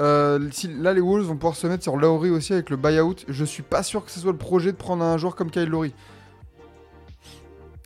[0.00, 3.14] Euh, si, là, les Wolves vont pouvoir se mettre sur Lowry aussi avec le buyout.
[3.28, 5.68] Je suis pas sûr que ce soit le projet de prendre un joueur comme Kyle
[5.68, 5.94] Lowry.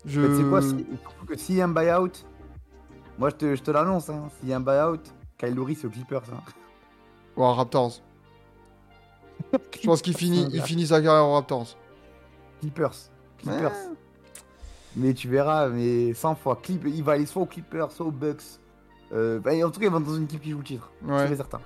[0.07, 0.21] Je...
[0.21, 2.13] Mais tu sais quoi, si- surtout que s'il y a un buyout,
[3.19, 5.03] moi, je te, je te l'annonce, hein, s'il y a un buyout,
[5.39, 6.23] Kyle Lowry, c'est aux Clippers.
[6.33, 6.41] Hein.
[7.37, 8.01] Ou à Raptors.
[9.53, 11.77] Je pense qu'il finit, il finit sa carrière aux Raptors.
[12.61, 12.95] Clippers.
[13.39, 13.73] Clippers.
[14.97, 16.57] Mais tu verras, mais 100 fois.
[16.63, 18.43] Clip, il va aller soit aux Clippers, soit aux Bucks.
[19.13, 20.91] Euh, bah, en tout cas, il va dans une équipe qui joue le titre.
[21.05, 21.29] Ouais.
[21.29, 21.61] C'est certain.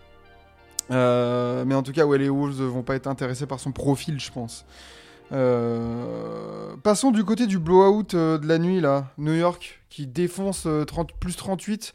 [0.90, 4.18] Euh, mais en tout cas, ouais, les Wolves vont pas être intéressés par son profil,
[4.18, 4.66] je pense.
[5.32, 9.12] Euh, Passons du côté du blowout euh, de la nuit, là.
[9.18, 11.94] New York, qui défonce euh, 30, plus 38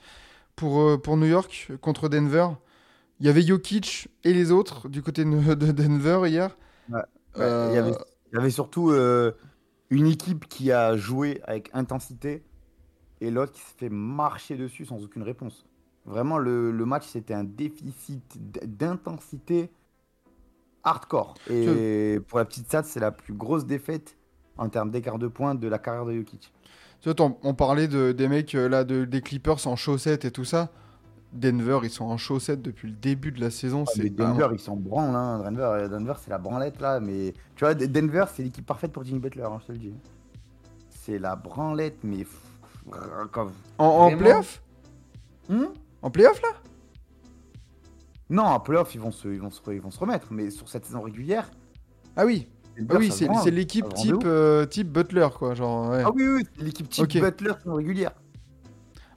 [0.55, 2.47] pour, euh, pour New York contre Denver.
[3.19, 6.55] Il y avait Jokic et les autres du côté de de Denver hier.
[6.89, 7.01] Ouais.
[7.37, 7.91] Euh, Il, y avait,
[8.31, 9.31] il y avait surtout euh,
[9.89, 12.43] une équipe qui a joué avec intensité
[13.21, 15.65] et l'autre qui s'est fait marcher dessus sans aucune réponse.
[16.05, 19.71] Vraiment, le, le match, c'était un déficit d'intensité
[20.85, 21.33] hardcore.
[21.49, 24.15] Et pour la petite stat, c'est la plus grosse défaite
[24.57, 26.53] en termes d'écart de points de la carrière de Jokic.
[27.01, 30.31] Tu vois, on parlait de, des mecs euh, là, de, des Clippers en chaussettes et
[30.31, 30.69] tout ça.
[31.33, 33.83] Denver, ils sont en chaussettes depuis le début de la saison.
[33.85, 35.13] Ah, c'est mais Denver, ils s'en branlent.
[35.13, 35.39] Hein.
[35.43, 37.01] Denver, euh, Denver c'est la branlette là.
[37.01, 39.93] Mais tu vois, Denver, c'est l'équipe parfaite pour Jimmy Butler, hein, je te le dis.
[40.89, 42.25] C'est la branlette, mais.
[43.31, 44.61] quand- En, en playoff?
[45.49, 45.65] Hmm?
[46.01, 46.49] En playoff là?
[48.29, 50.27] Non, en playoff, ils vont, se, ils, vont se, ils vont se remettre.
[50.31, 51.49] Mais sur cette saison régulière.
[52.15, 52.47] Ah oui,
[52.89, 55.53] ah oui c'est c'est l'équipe type, euh, type Butler quoi.
[55.53, 56.03] Genre, ouais.
[56.05, 57.19] Ah oui, oui, l'équipe type.
[57.19, 58.11] Butler saison régulière.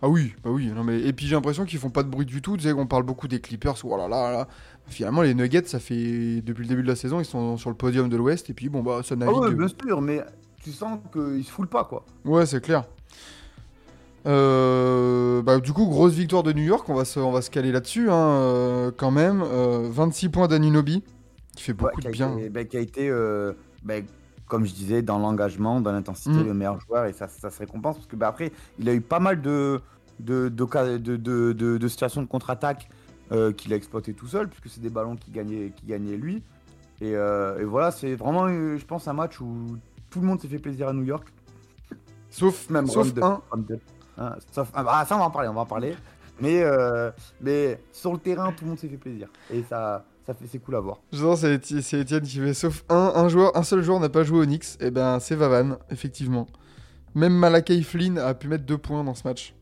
[0.01, 0.69] Ah oui, bah oui.
[0.69, 1.01] Non, mais...
[1.01, 2.57] Et puis j'ai l'impression qu'ils font pas de bruit du tout.
[2.57, 3.75] Tu sais qu'on parle beaucoup des Clippers.
[3.85, 4.49] Oh là là là.
[4.87, 7.77] Finalement, les Nuggets, ça fait depuis le début de la saison, ils sont sur le
[7.77, 8.49] podium de l'Ouest.
[8.49, 9.37] Et puis bon, bah ça Ah navigue.
[9.39, 10.23] ouais, bien sûr, mais
[10.63, 12.05] tu sens qu'ils se foulent pas quoi.
[12.25, 12.85] Ouais, c'est clair.
[14.29, 17.51] Euh, bah, du coup, grosse victoire de New York, on va se, on va se
[17.51, 19.43] caler là-dessus hein, euh, quand même.
[19.43, 21.03] Euh, 26 points d'Anunobi,
[21.57, 22.37] qui fait beaucoup Ouais, de qui a bien.
[22.37, 23.95] été- bah, qui a été, euh, bah,
[24.47, 26.47] comme je disais, dans l'engagement, dans l'intensité, Mm.
[26.47, 29.19] le meilleur joueur et ça, ça se récompense parce que après, il a eu pas
[29.21, 29.81] mal de,
[30.21, 31.17] de, de, de,
[31.53, 32.89] de- de situations de contre-attaque
[33.33, 36.43] euh, qu'il a exploité tout seul puisque c'est des ballons qui gagnaient, qui gagnaient lui.
[37.01, 39.77] Et, euh, et voilà, c'est vraiment, euh, je pense, un match où
[40.11, 41.29] tout le monde s'est fait plaisir à New York,
[42.31, 43.41] Sauf, même sauf un.
[44.19, 45.95] Hein, sauf, ah, bah, ça, on va en parler, on va en parler.
[46.41, 50.35] Mais, euh, mais sur le terrain, tout le monde s'est fait plaisir et ça, ça
[50.35, 50.99] fait, c'est cool à voir.
[51.13, 54.09] Je sens, c'est c'est Etienne qui fait sauf un, un joueur, un seul joueur n'a
[54.09, 54.81] pas joué au Knicks.
[54.81, 56.47] Et ben, c'est Vavan, effectivement.
[57.15, 59.55] Même Malakai Flynn a pu mettre deux points dans ce match.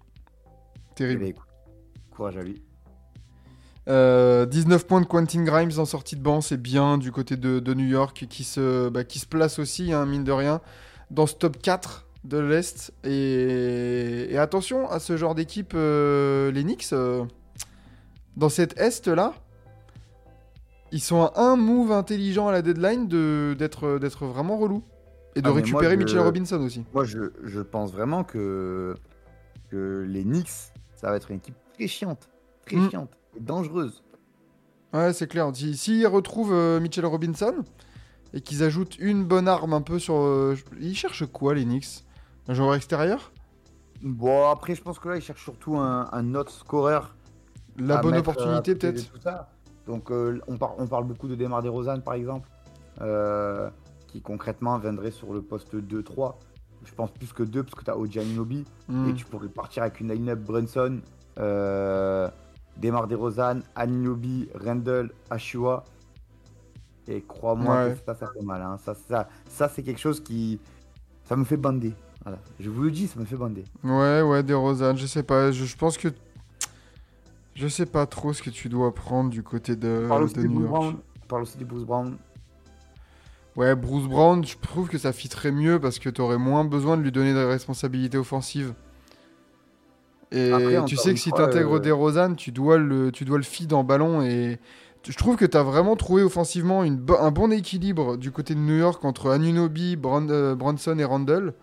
[0.46, 1.20] Eh Terrible.
[1.20, 1.46] ben, écoute,
[2.10, 2.62] courage à lui.
[3.88, 7.60] Euh, 19 points de Quentin Grimes en sortie de banc, c'est bien du côté de,
[7.60, 10.60] de New York qui se, bah, qui se place aussi, hein, mine de rien,
[11.10, 12.92] dans ce top 4 de l'Est.
[13.04, 17.24] Et, et attention à ce genre d'équipe, euh, les Knicks, euh,
[18.36, 19.34] dans cette Est-là,
[20.92, 24.82] ils sont à un move intelligent à la deadline de- d'être vraiment relou.
[25.34, 26.84] Et de Ah, récupérer Mitchell Robinson aussi.
[26.94, 28.94] Moi, je, je pense vraiment que,
[29.70, 30.48] que les Knicks,
[30.94, 32.30] ça va être une équipe très chiante,
[32.64, 32.90] très Mm.
[32.90, 34.02] chiante et dangereuse.
[34.94, 35.50] Ouais, c'est clair.
[35.52, 37.54] Si- S'ils retrouvent euh, Mitchell Robinson
[38.32, 40.54] et qu'ils ajoutent une bonne arme un peu sur.
[40.80, 42.05] ils cherchent quoi, les Knicks?
[42.48, 43.32] Un joueur extérieur?
[44.02, 47.16] Bon, après, je pense que là, ils cherchent surtout un, un autre scoreur.
[47.78, 49.12] La bonne mettre, opportunité, euh, peut-être.
[49.86, 52.48] Donc, euh, on, par- on parle beaucoup de Demar DeRozan, par exemple,
[53.00, 53.68] euh,
[54.08, 56.36] qui concrètement viendrait sur le poste 2-3.
[56.84, 58.64] Je pense plus que 2, parce que tu as Anunoby.
[58.88, 59.08] Hmm.
[59.08, 61.00] Et tu pourrais partir avec une line-up Brunson,
[61.38, 62.30] euh,
[62.76, 65.84] Demar DeRozan, Anunoby, Randall, Ashua.
[67.08, 67.92] Et crois-moi Ouais.
[67.94, 68.62] que ça, ça fait mal.
[68.62, 68.78] hein.
[68.84, 70.60] Ça, ça, ça c'est quelque chose qui.
[71.24, 71.92] Ça me fait bander.
[72.26, 72.40] Voilà.
[72.58, 73.62] Je vous le dis, ça me fait bander.
[73.84, 75.52] Ouais, ouais, des Rosanne, je sais pas.
[75.52, 76.08] Je, je pense que.
[77.54, 80.42] Je sais pas trop ce que tu dois prendre du côté de, parle aussi de
[80.42, 80.70] New York.
[80.72, 80.96] Brown.
[81.28, 82.16] Parle aussi du Bruce Brown.
[83.54, 87.02] Ouais, Bruce Brown, je trouve que ça fitterait mieux parce que t'aurais moins besoin de
[87.02, 88.74] lui donner des responsabilités offensives.
[90.32, 93.38] Et Après, tu sais que si t'intègres euh, des Rosanne, tu dois le, tu dois
[93.38, 94.58] le feed en ballon et
[95.02, 98.60] tu- je trouve que t'as vraiment trouvé offensivement une un bon équilibre du côté de
[98.60, 101.54] New York entre Anunoby, Bron- euh, Bronson et Randall.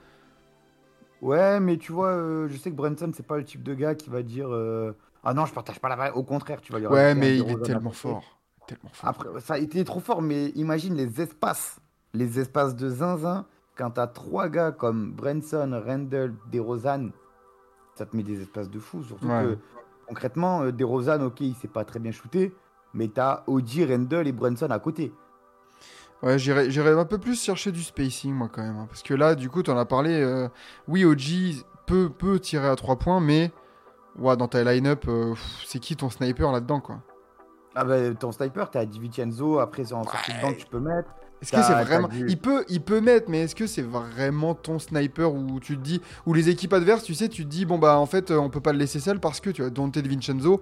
[1.23, 3.95] Ouais, mais tu vois, euh, je sais que Brunson, c'est pas le type de gars
[3.95, 4.91] qui va dire euh,
[5.23, 6.11] Ah non, je partage pas la balle.
[6.15, 8.39] Au contraire, tu vas lui Ouais, mais il est tellement fort.
[8.67, 9.09] Tellement fort.
[9.09, 11.79] Après, ça a été trop fort, mais imagine les espaces.
[12.13, 13.45] Les espaces de zinzin.
[13.75, 17.09] Quand t'as trois gars comme Branson, Randall, DeRozan,
[17.95, 19.01] ça te met des espaces de fou.
[19.01, 19.43] Surtout Ouais.
[19.43, 19.57] que,
[20.07, 22.53] concrètement, euh, DeRozan, ok, il sait pas très bien shooter,
[22.93, 25.13] mais t'as Oji, Randall et Branson à côté.
[26.23, 28.77] Ouais, j'irais j'irais un peu plus chercher du spacing, moi, quand même.
[28.77, 30.21] hein, parce que là, du coup, t'en as parlé.
[30.21, 30.47] euh,
[30.87, 33.51] Oui, OG peut, peut tirer à 3 points, mais
[34.17, 37.01] ouais, dans ta line-up, euh, c'est qui ton sniper là-dedans, quoi?
[37.75, 41.09] Ah bah, ton sniper, t'as DiVincenzo, après, en sortie de banque, tu peux mettre.
[41.43, 42.07] Est-ce que c'est vraiment.
[42.27, 45.81] Il, peut, il peut mettre, mais est-ce que c'est vraiment ton sniper où tu te
[45.81, 46.01] dis.
[46.25, 48.49] Ou les équipes adverses, tu sais, tu te dis, bon, bah, en fait, euh, on
[48.49, 50.61] peut pas le laisser seul parce que tu as Dante Vincenzo.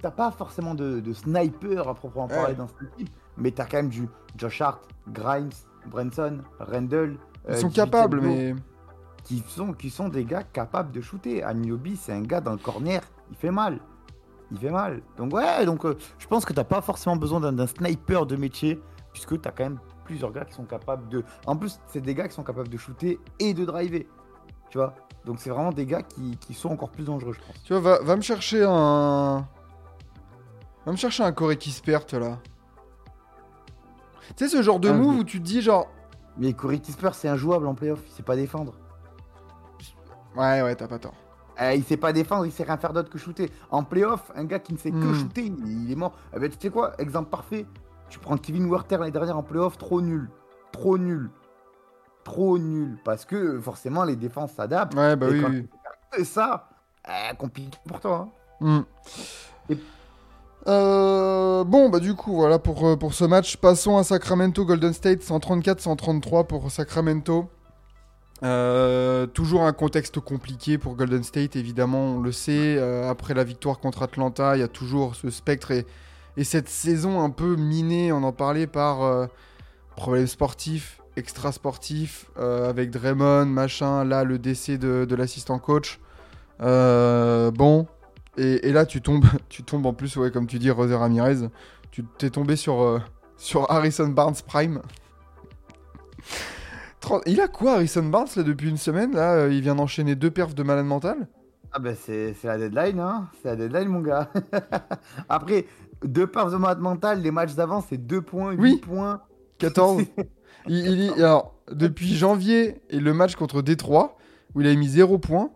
[0.00, 2.34] T'as- pas forcément de, de sniper à proprement Ouais.
[2.36, 5.50] parler dans cette équipe, mais t'as quand même du Josh Hart, Grimes,
[5.86, 7.16] Branson, Randall.
[7.48, 8.54] Ils euh, sont capables, mais.
[9.24, 11.42] Qui sont, qui sont des gars capables de shooter.
[11.44, 13.78] Aniobi, c'est un gars dans le corner, il fait mal.
[14.50, 15.00] Il fait mal.
[15.16, 18.80] Donc, ouais, donc euh, je pense que t'as pas forcément besoin d'un sniper de métier,
[19.12, 21.24] puisque t'as quand même plusieurs gars qui sont capables de.
[21.46, 24.06] En plus, c'est des gars qui sont capables de shooter et de driver.
[24.70, 24.94] Tu vois
[25.24, 27.62] Donc, c'est vraiment des gars qui, qui sont encore plus dangereux, je pense.
[27.62, 29.46] Tu vois, va, va me chercher un.
[30.86, 32.38] Va me chercher un Corey Kispert là.
[34.36, 35.88] Tu sais, ce genre de Ah, move où tu te dis, genre.
[36.38, 38.72] Mais Corey Kisper, c'est injouable en playoff, il sait pas défendre.
[40.34, 41.14] Ouais, ouais, t'as pas tort.
[41.60, 43.50] Eh, il sait pas défendre, il sait rien faire d'autre que shooter.
[43.70, 45.14] En playoff, un gars qui ne sait que Hmm.
[45.14, 46.14] shooter, il, il est mort.
[46.34, 46.94] Eh ben, tu sais quoi?
[46.98, 47.66] Exemple parfait.
[48.12, 50.28] Tu prends Kevin Werther l'année dernière en playoff, trop nul.
[50.70, 51.30] Trop nul.
[52.24, 52.98] Trop nul.
[53.06, 54.94] Parce que forcément, les défenses s'adaptent.
[54.94, 55.40] Ouais, bah Et oui.
[55.40, 55.66] quand oui.
[56.18, 56.68] Et ça,
[57.08, 58.28] eh, compliqué pour toi.
[58.60, 58.66] hein.
[58.66, 58.82] Hmm.
[59.72, 59.78] Et-
[60.68, 63.56] Euh, bon, bah du coup, voilà pour, euh, pour ce match.
[63.56, 67.48] Passons à Sacramento Golden State, 134-133 pour Sacramento.
[68.42, 72.76] Euh, toujours un contexte compliqué pour Golden State, évidemment, on le sait.
[72.78, 75.86] Euh, après la victoire contre Atlanta, il y a toujours ce spectre et,
[76.36, 79.26] et cette saison un peu minée, on en parlait, par euh,
[79.96, 86.00] problèmes sportifs, extra-sportifs, euh, avec Draymond, machin, là, le décès de, l'assistant coach.
[86.62, 87.86] Euh, bon,
[88.38, 91.48] et, là, tu tombes, tu tombes en plus, ouais, comme tu dis, Rosé Ramirez,
[91.90, 93.02] tu t'es tombé sur,
[93.36, 94.80] sur Harrison Barnes Prime.
[97.00, 100.30] 30 Il a quoi, Harrison Barnes, là, depuis une semaine Là, il vient d'enchaîner deux
[100.30, 101.28] perfs de malade mental?
[101.74, 103.28] Ah ben c'est la deadline, hein.
[103.40, 104.28] C'est la deadline, mon gars.
[105.30, 105.64] Après,
[106.04, 108.76] deux parts de maths mentales, les matchs d'avant, c'est 2 points, 8 Oui.
[108.78, 109.22] points.
[109.58, 110.02] 14.
[110.68, 114.16] il, il alors, depuis janvier et le match contre Détroit,
[114.54, 115.50] où il a mis 0 points,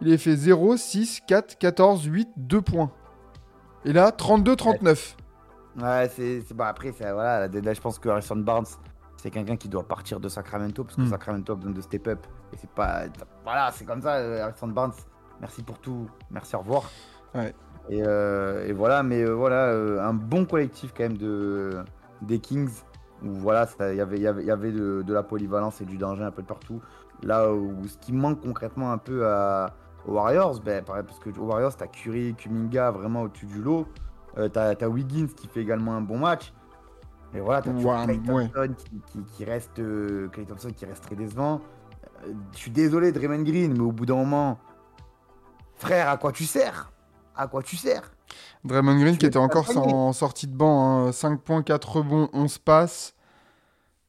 [0.00, 2.92] il a fait 0, 6, 4, 14, 8, 2 points.
[3.84, 5.16] Et là, 32-39.
[5.80, 8.66] Ouais, c'est c'est- bah, après, c'est voilà, je pense que Harrison Barnes,
[9.16, 11.10] c'est quelqu'un qui doit partir de Sacramento parce que Hmm.
[11.10, 12.26] Sacramento a besoin de step up.
[12.52, 13.02] Et c'est pas.
[13.44, 14.92] Voilà, c'est comme ça, euh, Harrison Barnes.
[15.40, 16.08] Merci pour tout.
[16.30, 16.90] Merci, au revoir.
[17.34, 17.54] Ouais.
[17.90, 21.78] Et, euh, et voilà, mais euh, voilà, euh, un bon collectif quand même de,
[22.22, 22.70] des Kings.
[23.24, 25.96] Où voilà, il y avait, y avait, y avait de, de la polyvalence et du
[25.96, 26.80] danger un peu de partout.
[27.22, 29.74] Là où ce qui manque concrètement un peu à,
[30.06, 33.88] aux Warriors, ben, pareil, parce que aux Warriors, t'as Curry, Kuminga vraiment au-dessus du lot.
[34.36, 36.52] Euh, t'as, t'as Wiggins qui fait également un bon match.
[37.32, 38.48] Mais voilà, t'as Klay ouais.
[38.48, 41.60] Thompson qui, qui- qui reste, euh, Thompson qui reste très décevant.
[42.24, 44.58] Euh, je suis désolé, Draymond Green, mais au bout d'un moment,
[45.74, 46.92] frère, à quoi tu sers?
[47.38, 48.02] À quoi tu sers?
[48.64, 52.28] Draymond Green Tu qui était encore en sortie de banc, hein, 5 points, 4 rebonds,
[52.32, 53.14] 11 passes.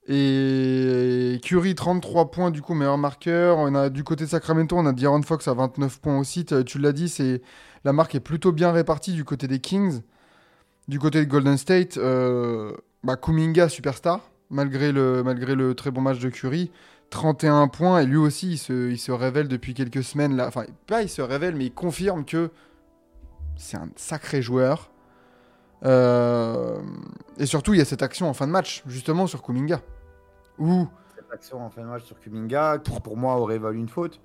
[0.08, 3.60] Et Curry 33 points du coup meilleur marqueur.
[3.60, 6.44] On a du côté de Sacramento, on a D'Aaron Fox à 29 points aussi.
[6.44, 7.44] Tu tu l'as dit, c'est
[7.86, 10.02] la marque est plutôt bien répartie du côté des Kings.
[10.88, 16.02] Du côté de Golden State, euh, bah, Kuminga superstar malgré le malgré le très bon
[16.02, 16.72] match de Curry.
[17.12, 20.48] 31 points et lui aussi il se, il se révèle depuis quelques semaines là.
[20.48, 22.50] Enfin pas il se révèle mais il confirme que
[23.60, 24.90] c'est un sacré joueur.
[25.86, 26.80] Euh,
[27.38, 29.82] et surtout, il y a cette action en fin de match, justement sur Kuminga.
[30.58, 33.88] Où, Cette action en fin de match sur Kuminga, qui pour moi aurait valu une
[33.90, 34.20] faute.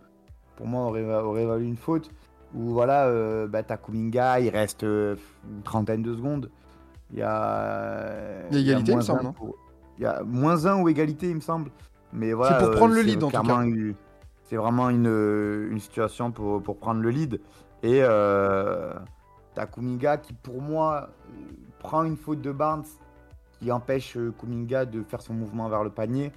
[0.57, 2.11] Pour moi aurait, aurait valu une faute.
[2.55, 5.17] Où voilà, euh, bah, t'as Kuminga, il reste euh,
[5.49, 6.51] une trentaine de secondes.
[7.13, 8.13] Il y a.
[8.51, 9.57] Il y a égalité, il me semble, pour-
[9.99, 11.71] Il y a moins un ou égalité, il me semble.
[12.13, 12.57] Mais voilà.
[12.59, 13.63] pour euh, prendre le c'est lead, en tout cas.
[13.63, 13.95] une-
[14.45, 17.41] C'est vraiment une, une situation pour, pour prendre le lead.
[17.83, 18.93] Et euh,
[19.55, 21.11] t'as Kuminga qui, pour moi,
[21.79, 22.85] prend une faute de Barnes
[23.59, 26.33] qui empêche euh, Kuminga de faire son mouvement vers le panier.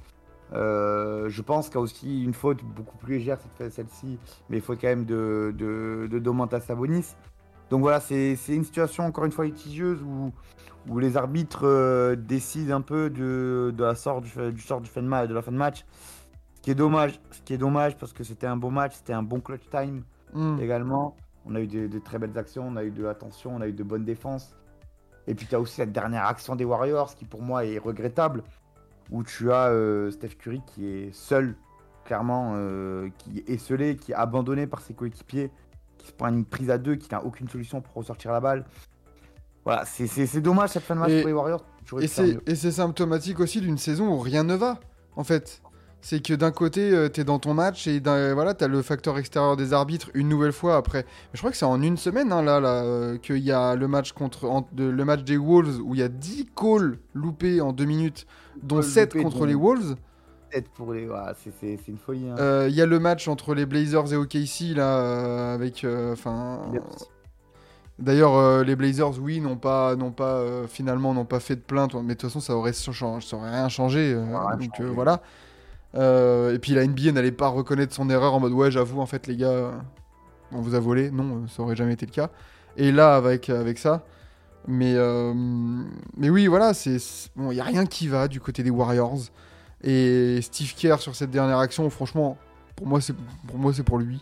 [0.54, 4.18] Euh, je pense qu'il y a aussi une faute beaucoup plus légère, celle-ci,
[4.50, 7.16] mais faute quand même de, de, de Domantas Sabonis.
[7.70, 10.32] Donc voilà, c'est une situation encore une fois litigieuse où,
[10.88, 14.90] où les arbitres euh, décident un peu de, de la sort du, du sort du
[14.90, 15.86] fin de la fin de match.
[16.56, 19.14] Ce qui est dommage, ce qui est dommage parce que c'était un beau match, c'était
[19.14, 20.04] un bon clutch time
[20.34, 21.18] hmm, également.
[21.50, 23.68] On a eu de, de très belles actions, on a eu de l'attention, on a
[23.68, 24.56] eu de bonnes défenses.
[25.28, 28.44] Et puis tu as aussi cette dernière action des Warriors qui pour moi est regrettable,
[29.12, 31.56] où tu as euh, Steph Curry qui est seul,
[32.06, 35.52] clairement, euh, qui est esselé, qui est abandonné par ses coéquipiers,
[35.98, 38.66] qui se prend une prise à deux, qui n'a aucune solution pour ressortir la balle.
[39.66, 41.66] Voilà, c'est- dommage cette fin de match Et- pour les Warriors.
[42.46, 44.80] Et c'est symptomatique aussi d'une saison où rien ne va,
[45.16, 45.62] en fait.
[46.00, 49.18] C'est que d'un côté, euh, t'es dans ton match et d'un- voilà, t'as le facteur
[49.18, 51.06] extérieur des arbitres une nouvelle fois après.
[51.34, 53.88] Je crois que c'est en une semaine hein, là, là euh, qu'il y a le
[53.88, 57.60] match contre en- de- le match des Wolves où il y a 10 calls loupés
[57.62, 58.26] en 2 minutes,
[58.64, 59.96] dont Calls 7 loupés, contre les Wolves.
[60.52, 61.10] Peut-être pour les.
[61.60, 62.30] c'est- une folie.
[62.30, 62.36] hein.
[62.40, 66.14] Euh, Il y a le match entre les Blazers et OKC là, euh, avec, euh,
[66.14, 66.62] enfin.
[66.74, 66.84] Yep.
[68.00, 71.62] D'ailleurs, euh, les Blazers, oui, n'ont pas, n'ont pas euh, finalement, n'ont pas fait de
[71.62, 74.14] plainte, mais de toute façon, ça aurait, ça aurait rien changé.
[74.14, 74.94] euh, donc euh, changé.
[74.94, 75.22] voilà.
[75.98, 79.06] Euh, et puis la NBA n'allait pas reconnaître son erreur en mode ouais, j'avoue, en
[79.06, 79.72] fait, les gars, euh,
[80.52, 81.12] on vous a volé.
[81.12, 82.30] Non, euh, ça aurait jamais été le cas.
[82.76, 84.04] Et là, avec, avec ça.
[84.68, 85.34] Mais, euh,
[86.16, 88.70] mais oui, voilà, c'est c'est- bon, il y a rien qui va du côté des
[88.70, 89.20] Warriors.
[89.84, 92.38] Et Steve Kerr sur cette dernière action, franchement,
[92.76, 93.16] pour moi, c'est
[93.48, 94.22] pour moi, pour lui.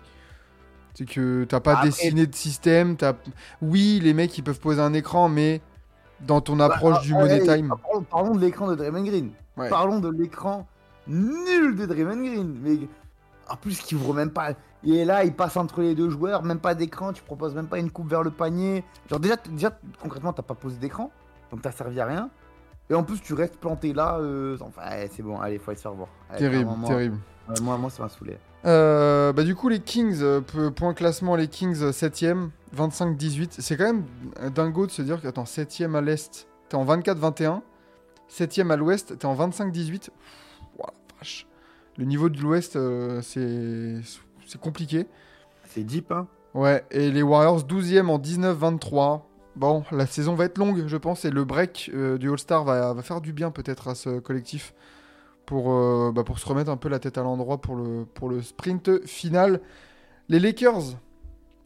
[0.93, 2.95] C'est que t'as pas dessiné de système.
[2.95, 3.13] T'as...
[3.61, 5.61] Oui, les mecs, ils peuvent poser un écran, mais
[6.21, 7.73] dans ton approche Ah, du ah, money hey, time.
[7.81, 9.31] Parlons, parlons de l'écran de Draymond Green.
[9.57, 9.69] Ouais.
[9.69, 10.67] Parlons de l'écran
[11.07, 12.57] nul de Draymond Green.
[12.61, 12.79] Mais
[13.47, 14.53] En plus, qui ouvre même pas.
[14.83, 17.67] Il est là, il passe entre les deux joueurs, même pas d'écran, tu proposes même
[17.67, 18.83] pas une coupe vers le panier.
[19.09, 21.11] Genre, déjà, déjà concrètement, t'as pas posé d'écran,
[21.51, 22.29] donc t'as servi à rien.
[22.89, 24.17] Et en plus, tu restes planté là.
[24.19, 26.09] euh, Enfin, ouais, c'est bon, allez, faut aller se faire voir.
[26.29, 27.17] Allez, Terrible, moi, terrible.
[27.49, 28.37] ouais, moi, moi, ça m'a saoulé.
[28.65, 30.41] Euh, bah, du coup, les Kings, euh,
[30.71, 33.55] point classement, les Kings 7ème, 25-18.
[33.59, 34.05] C'est quand même
[34.41, 37.61] euh, dingo de se dire que, attends, 7ème à l'Est, t'es en 24-21.
[38.29, 40.09] 7ème à l'Ouest, t'es en 25-18.
[41.17, 41.47] Vache.
[41.97, 44.01] Le niveau de l'Ouest, euh, c'est
[44.45, 45.07] c'est compliqué.
[45.67, 46.27] C'est deep, hein.
[46.53, 49.21] Ouais, et les Warriors 12e en 19-23.
[49.55, 52.93] Bon, la saison va être longue, je pense, et le break euh, du All-Star va,
[52.93, 54.73] va faire du bien peut-être à ce collectif
[55.45, 58.29] pour, euh, bah, pour se remettre un peu la tête à l'endroit pour le, pour
[58.29, 59.61] le sprint final.
[60.29, 60.97] Les Lakers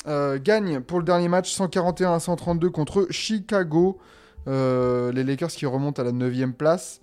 [0.07, 3.99] euh, gagnent pour le dernier match 141 à 132 contre Chicago.
[4.47, 7.01] Les Lakers qui remontent à la 9e place.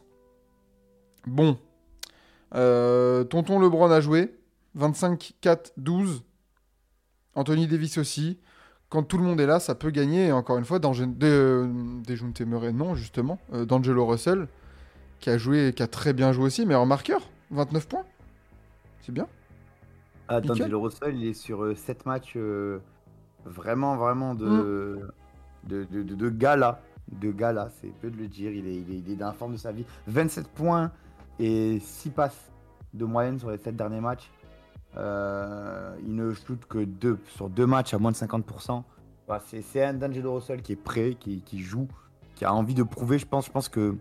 [1.26, 1.56] Bon.
[2.54, 4.34] Euh, Tonton LeBron a joué.
[4.78, 6.22] 25-4-12.
[7.34, 8.38] Anthony Davis aussi.
[8.88, 10.26] Quand tout le monde est là, ça peut gagner.
[10.26, 11.66] Et encore une fois, euh,
[12.06, 13.38] Dejounte Murray, non, justement.
[13.52, 14.46] Euh, D'Angelo Russell,
[15.18, 17.20] qui a joué, qui a très bien joué aussi, meilleur marqueur.
[17.50, 18.04] 29 points.
[19.02, 19.26] C'est bien.
[20.28, 20.40] Ah.
[20.40, 22.78] D'Angelo Russell, il est sur 7 matchs euh,
[23.44, 25.00] vraiment, vraiment de,
[25.64, 26.80] de, de, de, de gala.
[27.10, 28.50] De gala, c'est peu de le dire.
[28.52, 29.84] Il est, il est, il est dans la forme de sa vie.
[30.06, 30.90] 27 points
[31.38, 32.50] et 6 passes
[32.94, 34.30] de moyenne sur les 7 derniers matchs.
[34.96, 38.82] Euh, il ne shoot que deux, sur 2 matchs à moins de 50%.
[39.26, 41.88] Voilà, c'est un D'Angelo Russell qui est prêt, qui, qui joue,
[42.34, 43.18] qui a envie de prouver.
[43.18, 43.96] Je pense, je pense que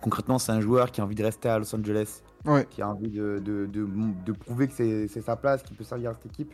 [0.00, 2.66] concrètement, c'est un joueur qui a envie de rester à Los Angeles Ouais.
[2.68, 3.86] qui a envie de, de, de,
[4.26, 6.52] de prouver que c'est c'est sa place, qu'il peut servir à cette équipe.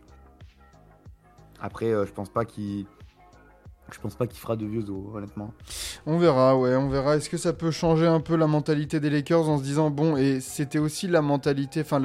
[1.62, 2.84] Après, euh, je pense pas qu'il.
[3.92, 5.52] Je pense pas qu'il fera de vieux os, honnêtement.
[6.06, 7.16] On verra, ouais, on verra.
[7.16, 10.16] Est-ce que ça peut changer un peu la mentalité des Lakers en se disant, bon,
[10.16, 12.02] et c'était aussi la mentalité, enfin,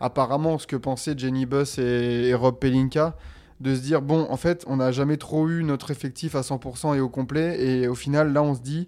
[0.00, 3.16] apparemment, ce que pensaient Jenny Buss et, Rob Pelinka,
[3.60, 6.96] de se dire, bon, en fait, on n'a jamais trop eu notre effectif à 100%
[6.96, 8.86] et au complet, et au final, là, on se dit,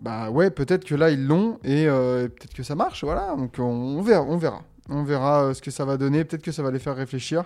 [0.00, 3.34] bah ouais, peut-être que là, ils l'ont, et euh, peut-être que ça marche, voilà.
[3.36, 4.62] Donc, on, verra, on verra.
[4.88, 7.44] On verra euh, ce que ça va donner, peut-être que ça va les faire réfléchir.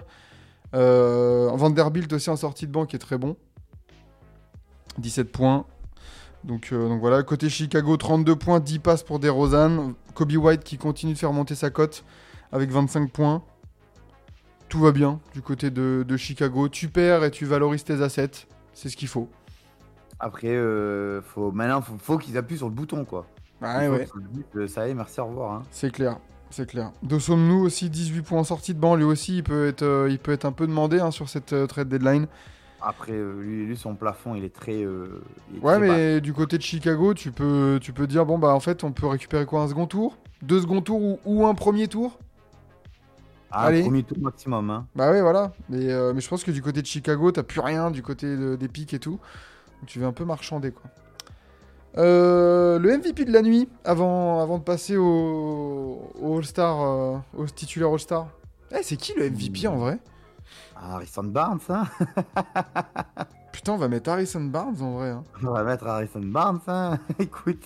[0.74, 3.36] Euh, Vanderbilt aussi en sortie de banc qui est très bon.
[4.99, 5.64] 17 points.
[6.45, 9.93] Donc, euh, donc voilà, côté Chicago, 32 points, 10 passes pour DeRozan.
[10.14, 12.05] Kobe White qui continue de faire monter sa cote
[12.53, 13.43] avec 25 points.
[14.68, 16.68] Tout va bien du côté de, de Chicago.
[16.68, 18.47] Tu perds et tu valorises tes assets.
[18.72, 19.28] C'est ce qu'il faut.
[20.18, 23.26] Après, euh, faut, maintenant, faut, faut qu'ils appuient sur le bouton, quoi.
[23.61, 24.07] Ouais,
[24.55, 25.53] disent, ça y est, merci, au revoir.
[25.53, 25.62] hein.
[25.70, 26.18] c'est clair.
[26.51, 26.91] C'est clair.
[27.03, 28.97] Dosomnou aussi, 18 points en sortie de banc?
[28.97, 31.55] Lui aussi, il peut être, euh, il peut être un peu demandé hein, sur cette
[31.68, 32.26] trade deadline.
[32.82, 34.82] Après, euh, lui, lui, son plafond, il est très.
[34.82, 35.22] euh,
[35.52, 35.96] il est Ouais, très bas.
[35.96, 38.92] mais du côté de Chicago, tu peux, tu peux dire bon bah en fait on
[38.92, 42.18] peut récupérer quoi un second tour, deux second tours ou, ou un premier tour?
[43.50, 43.82] Ah, allez.
[43.82, 44.70] premier tour maximum.
[44.70, 44.86] Hein.
[44.94, 45.52] Bah ouais voilà.
[45.68, 48.36] Mais, euh, mais je pense que du côté de Chicago, t'as plus rien du côté
[48.36, 49.18] de- des pics et tout.
[49.80, 50.90] Donc tu vas un peu marchander quoi.
[51.98, 56.78] Euh, le MVP de la nuit avant, avant de passer au, au All-Star,
[57.36, 58.28] au titulaire All-Star.
[58.72, 59.98] Eh, c'est qui le MVP en vrai?
[60.82, 61.84] Harrison Barnes, hein.
[63.52, 65.10] Putain, on va mettre Harrison Barnes en vrai.
[65.10, 65.24] hein.
[65.42, 66.98] On va mettre Harrison Barnes, hein.
[67.18, 67.62] Écoute,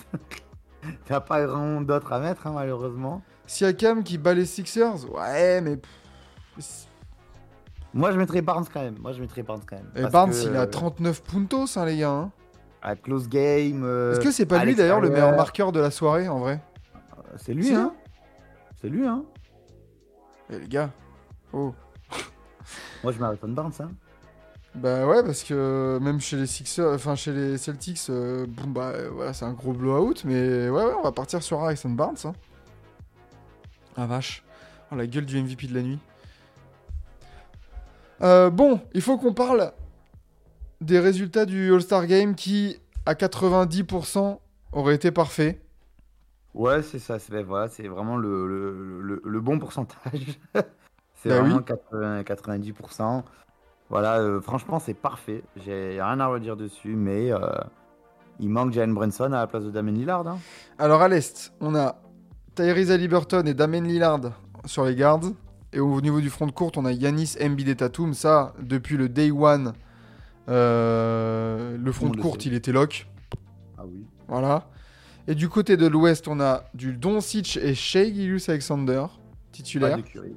[1.05, 3.21] t'as pas grand d'autre à mettre, hein, malheureusement.
[3.47, 5.09] Siakam qui bat les Sixers.
[5.13, 5.79] Ouais, mais.
[7.93, 8.97] Moi, je mettrais Barnes quand même.
[8.99, 9.89] Moi, je mettrais Barnes quand même.
[9.95, 12.09] Et Parce Barnes, que, il a euh, 39 puntos, hein, les gars.
[12.11, 12.31] hein.
[12.81, 13.83] À close game.
[13.83, 16.59] euh, Est-ce que c'est pas lui d'ailleurs le meilleur marqueur de la soirée en vrai?
[17.37, 17.93] C'est lui, hein.
[18.81, 19.23] C'est lui, hein.
[20.49, 20.89] Eh les gars.
[21.53, 21.73] Oh.
[23.05, 23.91] Moi, je mets Harrison Barnes, hein.
[24.73, 28.93] Bah ouais, parce que même chez les Sixers, enfin chez les Celtics, euh, bon bah
[28.95, 32.17] euh, voilà, c'est un gros blowout, mais ouais, ouais, on va partir sur Harrison Barnes.
[32.25, 32.33] Hein.
[33.95, 34.43] Ah vache.
[34.91, 35.99] Oh, la gueule du MVP de la nuit.
[38.23, 39.71] Euh, bon, il faut qu'on parle
[40.81, 44.39] des résultats du All-Star Game qui, à 90%,
[44.71, 45.61] auraient été parfaits.
[46.55, 47.19] Ouais, c'est ça.
[47.19, 50.39] C'est voilà, c'est vraiment le, le, le, le bon pourcentage.
[51.25, 51.63] c'est Bah vraiment oui.
[51.65, 53.23] 80, 90%.
[53.89, 55.43] Voilà, euh, franchement, c'est parfait.
[55.65, 57.39] J'ai rien à redire dessus, mais euh,
[58.39, 60.27] il manque Jalen Brunson à la place de Damien Lillard.
[60.27, 60.37] Hein.
[60.77, 61.95] Alors à l'Est, on a
[62.55, 64.21] Tyrese Haliburton et Damien Lillard
[64.65, 65.21] sur les guards.
[65.73, 68.13] Et au niveau du front de courte, on a Yanis Embiid et Tatum.
[68.13, 69.73] Ça, depuis le day one,
[70.47, 73.07] euh, le front On de courte, il était lock.
[73.77, 74.05] Ah oui.
[74.27, 74.67] Voilà.
[75.27, 79.11] Et du côté de l'Ouest, on a du Doncic et Shea Gilus Alexander, Pas
[79.51, 80.35] titulaire, de Curry.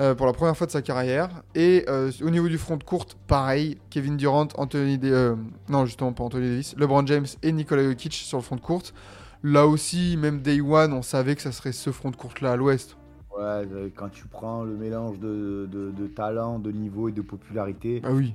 [0.00, 1.30] Euh, pour la première fois de sa carrière.
[1.54, 5.36] Et euh, au niveau du front de courte, pareil, Kevin Durant, Anthony Da- euh,
[5.68, 8.94] non justement pas Anthony Davis, LeBron James et Nikola Jokic sur le front de courte.
[9.42, 12.52] Là aussi, même Day One, on savait que ça serait ce front de courte là
[12.52, 12.96] à l'Ouest.
[13.38, 18.00] Ouais, quand tu prends le mélange de, de, de talent, de niveau et de popularité,
[18.04, 18.32] Ah oui.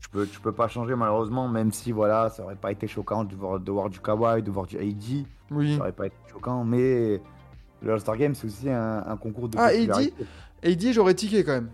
[0.00, 3.24] tu peux, tu peux pas changer malheureusement, même si voilà, ça aurait pas été choquant
[3.24, 5.74] de voir, de voir du Kawhi, de voir du AD, Oui.
[5.74, 7.20] ça aurait pas été choquant, mais
[7.80, 10.12] le All-Star Game c'est aussi un, un concours de Ah, popularité.
[10.20, 10.26] AD,
[10.92, 11.70] j'aurais tiqué quand même.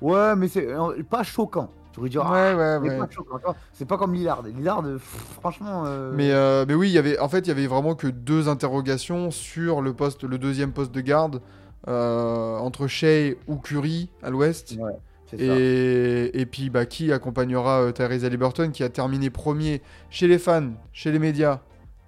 [0.00, 1.70] Ouais, mais c'est euh, pas choquant.
[1.92, 2.98] Tu aurais dit, ah, Ouais, ouais, mais ouais.
[2.98, 3.36] pas choquant.
[3.38, 3.56] tu vois.
[3.72, 4.42] C'est pas comme Lillard.
[4.42, 5.84] Lillard, euh, pff, franchement.
[5.86, 8.06] euh, Mais, euh, mais oui, il y avait, en fait, il y avait vraiment que
[8.06, 11.42] deux interrogations sur le poste, le deuxième poste de garde
[11.88, 14.76] euh, entre Shea ou Curry à l'Ouest.
[14.78, 14.92] Ouais.
[15.38, 20.70] Et, et puis, bah, qui accompagnera Tyrese Haliburton qui a terminé premier chez les fans,
[20.92, 21.60] chez les médias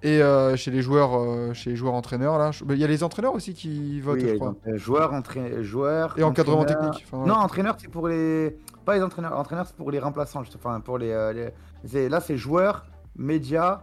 [0.05, 2.51] et euh, chez les joueurs, euh, chez les joueurs entraîneurs là.
[2.65, 4.49] Bah, Il y a les entraîneurs aussi qui votent, Oui, je et crois.
[4.51, 6.15] donc, euh, joueur, entra- joueur.
[6.17, 7.05] Et encadrement technique.
[7.11, 8.57] Enfin, Non, entraîneur, c'est pour les.
[8.85, 9.37] Pas les entraîneurs.
[9.39, 10.43] Entraîneur, c'est pour les remplaçants.
[10.55, 11.11] Enfin, pour les.
[11.11, 11.51] euh,
[11.93, 12.85] les- Là, c'est joueur,
[13.17, 13.83] média.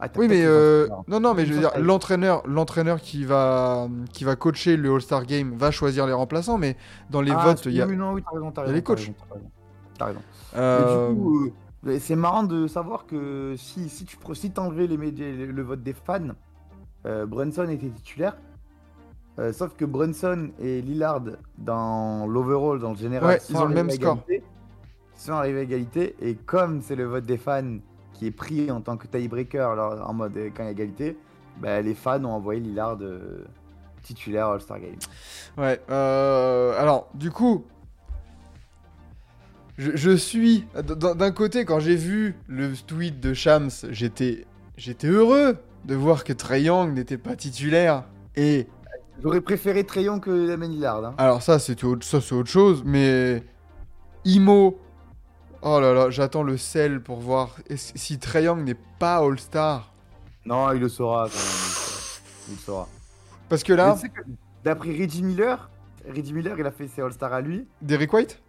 [0.00, 1.86] Ah, Oui, mais euh, non, non, mais je veux dire, Entraîneur.
[1.86, 6.76] l'entraîneur, l'entraîneur qui va, qui va coacher le All-Star Game va choisir les remplaçants, mais
[7.10, 7.86] dans les Ah, votes, il y a.
[7.86, 8.98] non, oui, t'as raison, t'as il y a raison, les coachs.
[8.98, 9.14] raison,
[9.96, 10.20] T'as raison.
[10.52, 11.10] T'as raison.
[11.10, 11.50] Et du coup,
[11.98, 15.92] c'est marrant de savoir que si, si tu si t'enlevais les médias, le, vote des
[15.92, 16.28] fans,
[17.06, 18.36] euh, Brunson était titulaire.
[19.38, 21.22] Euh, sauf que Brunson et Lillard,
[21.58, 24.18] dans l'overall, dans le général, Ouais, sont ils ont le même à score.
[24.28, 24.46] égalité.
[25.16, 26.16] Sont arrivés à égalité.
[26.20, 27.78] Et comme c'est le vote des fans
[28.12, 30.72] qui est pris en tant que tiebreaker, alors, en mode euh, quand il y a
[30.72, 31.18] égalité,
[31.58, 33.44] bah, les fans ont envoyé Lillard euh,
[34.02, 34.96] titulaire All-Star Game.
[35.58, 35.80] Ouais.
[35.88, 37.64] alors, du coup,
[39.78, 44.46] je, je suis d'un côté quand j'ai vu le tweet de Shams, j'étais,
[44.76, 48.04] j'étais heureux de voir que Trey Young n'était pas titulaire.
[48.36, 48.66] Et
[49.22, 51.04] J'aurais préféré Trayon que Damien Lillard.
[51.04, 51.14] hein.
[51.18, 53.42] alors ça, c'est autre, ça, c'est autre chose, mais
[54.24, 54.78] Imo.
[55.62, 59.92] Oh là là, j'attends le sel pour voir si Trey Young n'est pas All-Star.
[60.44, 62.48] Non, il le saura quand même.
[62.48, 62.88] Il le saura.
[63.48, 63.96] Parce que là,
[64.62, 65.70] D'après Reggie Miller,
[66.06, 67.66] Reggie Miller, il a fait ses All-Stars à lui.
[67.80, 68.42] Derrick White?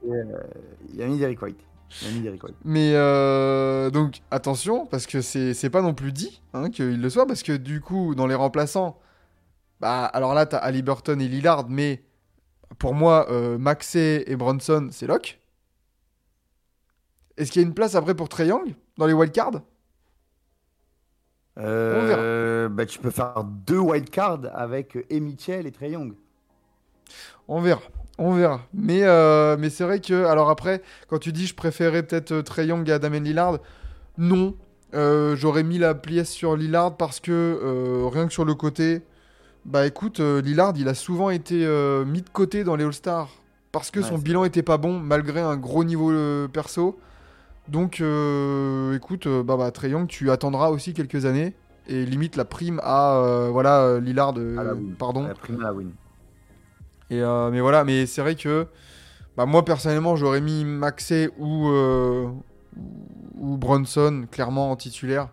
[0.93, 1.59] Il a mis Derrick White.
[2.01, 2.55] Il a mis Derrick White.
[2.65, 7.09] Mais euh, donc attention, parce que c'est c'est pas non plus dit hein, qu'il le
[7.09, 8.99] soit, parce que du coup, dans les remplaçants,
[9.79, 12.03] bah alors là, t'as Halliburton et Lillard, mais
[12.79, 15.39] pour moi, euh, Maxey et Bronson, c'est lock.
[17.37, 19.61] Est-ce qu'il y a une place après pour Trey Young dans les wildcards?
[21.57, 26.13] Euh, bah, tu peux faire deux wildcards avec et Mitchell et Trey Young.
[27.47, 27.81] On verra.
[28.17, 28.61] On verra.
[28.73, 32.41] Mais, euh, mais c'est vrai que, alors après, quand tu dis je préférais peut-être euh,
[32.41, 33.57] Trey Young à Damien Lillard,
[34.17, 34.55] non.
[34.93, 39.01] Euh, J'aurais mis la pièce sur Lillard parce que euh, rien que sur le côté,
[39.65, 41.55] bah écoute, Lillard, il a souvent été
[42.05, 43.29] mis de côté dans les All-Stars
[43.73, 46.13] parce que Ouais, son bilan était pas bon malgré un gros niveau
[46.53, 46.97] perso.
[47.67, 47.95] Donc
[48.93, 51.55] écoute, bah, bah Trey Young, tu attendras aussi quelques années
[51.87, 54.93] et limite la prime à voilà Lillard, À la win.
[54.97, 55.23] pardon.
[55.27, 55.89] La prime à la win.
[57.11, 58.67] Euh, mais voilà, mais c'est vrai que
[59.37, 62.29] bah, moi personnellement j'aurais mis Maxey ou, euh,
[63.35, 65.29] ou Bronson clairement en titulaire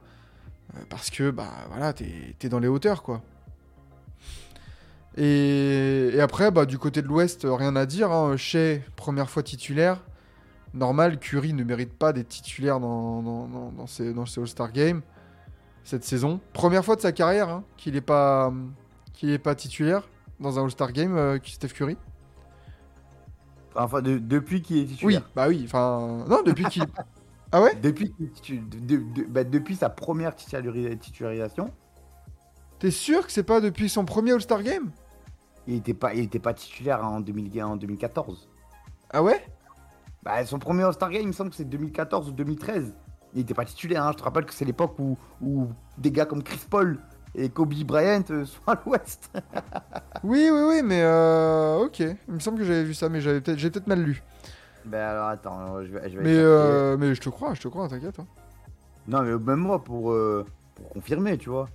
[0.77, 3.23] euh, parce que bah voilà t'es es dans les hauteurs quoi.
[5.17, 8.11] Et, après bah du côté de l'Ouest rien à dire.
[8.13, 8.37] Hein.
[8.37, 10.03] Shea première fois titulaire.
[10.75, 15.03] Normal, Curry ne mérite pas d'être titulaire dans, dans, ces, All-Star Games
[15.85, 16.41] cette saison.
[16.55, 18.51] Première fois de sa carrière hein, qu'il n'est pas,
[19.43, 20.09] pas titulaire
[20.43, 21.97] dans un All-Star Game, euh, Steph Curry
[23.75, 25.31] Enfin, de- depuis qu'il est Oui, titulaire.
[25.35, 26.25] bah oui, enfin...
[26.29, 26.85] Non, depuis qu'il...
[27.53, 27.75] ah ouais?
[27.77, 31.71] Depuis, qu'il est titu- de- de- bah, depuis sa première titulari- titularisation,
[32.79, 34.91] T'es sûr que c'est pas depuis son premier All-Star Game?
[35.69, 38.49] Il n'était pas, il était pas titulaire en, 2000 en 2014.
[39.13, 39.41] Ah ouais?
[40.25, 42.93] Bah, son premier All-Star Game, il me semble que c'est 2014 ou 2013.
[43.35, 44.05] Il n'était pas titulaire.
[44.05, 44.11] hein.
[44.13, 46.99] Je te rappelle que c'est l'époque où, où des gars comme Chris Paul
[47.35, 49.31] et Kobe Bryant euh, sont à l'Ouest.
[50.23, 51.03] Oui, oui, oui, mais...
[51.03, 51.85] Euh...
[51.85, 54.23] Ok, il me semble que j'avais vu ça, mais j'avais peut-être j'ai peut-être mal lu.
[54.85, 56.45] Ben alors attends, je vais, je vais Mais, chercher.
[56.45, 56.97] euh...
[56.99, 58.19] mais je te crois, je te crois, t'inquiète.
[58.19, 58.27] hein.
[59.09, 61.69] Non, mais même moi pour, euh, pour confirmer, tu vois.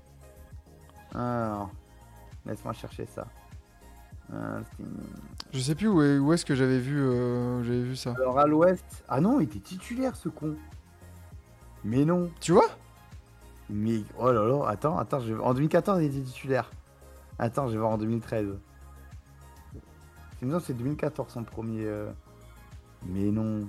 [1.16, 1.70] Alors,
[2.45, 3.26] laisse-moi chercher ça.
[4.34, 4.60] Euh,
[5.53, 6.97] Je sais plus où est, où est-ce que j'avais vu,
[7.64, 8.14] j'avais vu ça.
[8.18, 10.55] Alors à l'Ouest, ah non, il était titulaire ce con.
[11.86, 12.30] Mais non.
[12.41, 12.68] Tu vois?
[13.70, 15.34] Mais oh là là, attends, attends, je...
[15.34, 16.72] en 2014 il était titulaire.
[17.38, 18.47] Attends, je vais voir en 2013.
[20.39, 21.84] Sinon c'est 2014 son premier.
[21.86, 22.11] euh.
[23.05, 23.68] Mais non.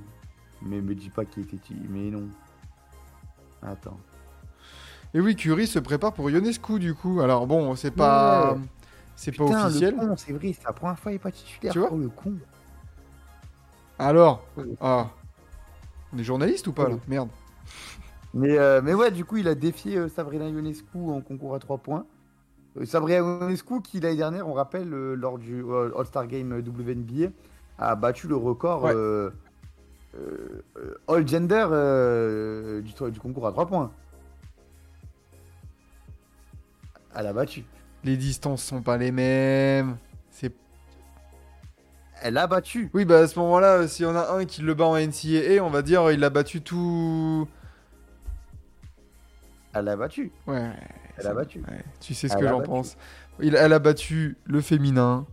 [0.62, 1.88] Mais me dis pas qu'il était titulaire.
[1.90, 2.28] Mais non.
[3.62, 3.99] Attends.
[5.14, 7.20] Et oui, Curry se prépare pour Ionescu, du coup.
[7.20, 8.53] Alors bon, c'est pas...
[8.55, 8.61] Ouais.
[9.16, 9.96] C'est pas officiel.
[10.16, 11.72] c'est vrai, c'est la première fois il est pas titulaire.
[11.72, 12.34] Tu vois Oh le con.
[13.99, 14.44] Alors.
[14.80, 15.09] Ah
[16.12, 16.96] On est journaliste ou pas, là?
[17.09, 17.28] Merde.
[18.35, 21.59] Mais, euh, mais ouais, du coup, il a défié euh, Sabrina Ionescu en concours à
[21.59, 22.07] 3 points.
[22.76, 25.64] Euh, Sabrina Ionescu, qui l'année dernière, on rappelle, euh, lors du
[25.97, 27.31] All-Star Game WNBA,
[27.79, 28.95] a battu le record Ouais.
[31.07, 33.91] All Gender euh, du, du concours à 3 points.
[37.14, 37.64] Elle a battu.
[38.05, 39.97] Les distances sont pas les mêmes.
[40.31, 40.53] C'est
[42.22, 42.91] Elle a battu.
[42.95, 45.62] Oui, bah à ce moment-là, s'il y en a un qui le bat en NCAA,
[45.62, 47.47] on va dire il a battu tout.
[49.75, 50.33] Elle a battu.
[50.47, 50.71] Ouais,
[51.16, 51.61] Elle a battu.
[51.61, 52.97] ouais, tu sais ce Elle que j'en pense.
[53.41, 55.27] Il, elle a battu le féminin,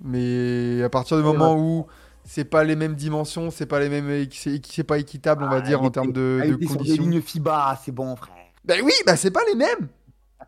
[0.00, 1.86] mais à partir du Ouais, moment où
[2.24, 4.28] c'est pas les mêmes dimensions, c'est pas les mêmes,
[4.64, 6.94] c'est pas équitable, on va Ah, dire en termes de, elle de était sur des
[6.94, 7.02] conditions.
[7.02, 8.34] lignes FIBA, c'est bon, frère.
[8.64, 9.88] Bah oui, bah c'est pas les mêmes.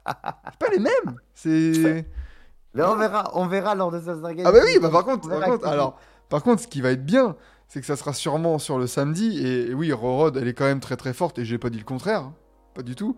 [0.06, 1.16] c'est pas les mêmes.
[1.34, 2.06] C'est.
[2.74, 4.46] Mais on verra, on verra lors de ce Game.
[4.46, 7.36] Ah bah oui, bah par contre, par alors, par contre, ce qui va être bien,
[7.68, 9.38] c'est que ça sera sûrement sur le samedi.
[9.46, 11.38] Et, et oui, Rorod, elle est quand même très très forte.
[11.38, 12.34] Et j'ai pas dit le contraire, hein,
[12.74, 13.16] pas du tout.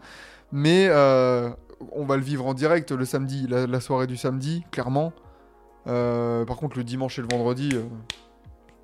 [0.53, 1.51] Mais euh,
[1.93, 5.13] on va le vivre en direct le samedi, la, la soirée du samedi, clairement.
[5.87, 7.83] Euh, par contre, le dimanche et le vendredi, euh,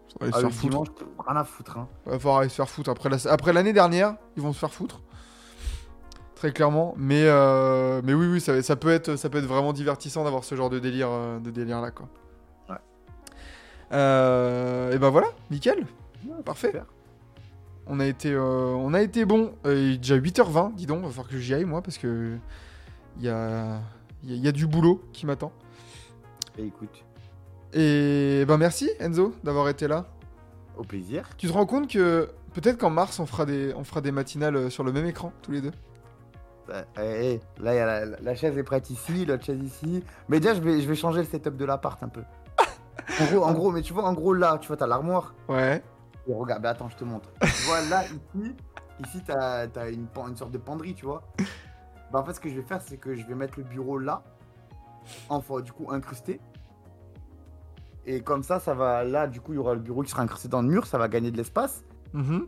[0.09, 0.71] ça va Ah, se faire foutre.
[0.71, 0.89] dimanche,
[1.27, 1.79] rien à foutre.
[1.79, 1.89] Hein.
[2.07, 2.91] Va falloir aller se faire foutre.
[2.91, 5.01] Après la- après l'année dernière, ils vont se faire foutre.
[6.35, 6.95] Très clairement.
[6.97, 10.43] Mais, euh, mais oui, oui, ça, ça, peut être, ça peut être vraiment divertissant d'avoir
[10.45, 11.11] ce genre de délire,
[11.43, 12.09] de délire là, quoi.
[12.69, 12.77] Ouais.
[13.93, 15.87] Euh, et ben voilà, nickel.
[16.45, 16.69] Parfait.
[16.69, 16.85] super.
[17.87, 18.41] On a été, euh,
[18.77, 19.53] on a été bon.
[19.67, 20.99] Euh, il est déjà 8h20, dis donc.
[21.01, 22.37] Il va falloir que j'y aille, moi, parce que
[23.19, 23.81] il y a,
[24.23, 25.53] il y a- il y a du boulot qui m'attend.
[26.59, 27.05] Et écoute,
[27.73, 30.07] Et ben merci, Enzo, d'avoir été là.
[30.77, 31.29] au plaisir.
[31.37, 34.57] Tu te rends compte que peut-être qu'en mars, on fera, des, on fera des matinales
[34.57, 35.73] euh, sur le même écran, tous les deux?
[36.69, 40.03] Bah, eh, eh, là, y a la, la chaise est prête ici, l'autre chaise ici.
[40.29, 42.23] Mais déjà, je vais, je vais changer le setup de l'appart un peu.
[43.21, 45.35] En gros, en gros, mais tu vois, en gros, là, tu vois, t'as l'armoire.
[45.49, 45.83] Ouais.
[46.27, 47.29] Et regarde, bah, attends, je te montre.
[47.41, 48.55] Tu vois, là, ici,
[49.01, 51.23] ici, t'as as une, sorte de penderie, tu vois.
[52.13, 53.99] Bah, en fait, ce que je vais faire, c'est que je vais mettre le bureau
[53.99, 54.23] là,
[55.29, 56.41] enfin, du coup, incrusté.
[58.07, 60.23] Et comme ça, ça va, là, du coup, il y aura le bureau qui sera
[60.23, 61.85] incrusté dans le mur, ça va gagner de l'espace.
[62.13, 62.47] Mhm.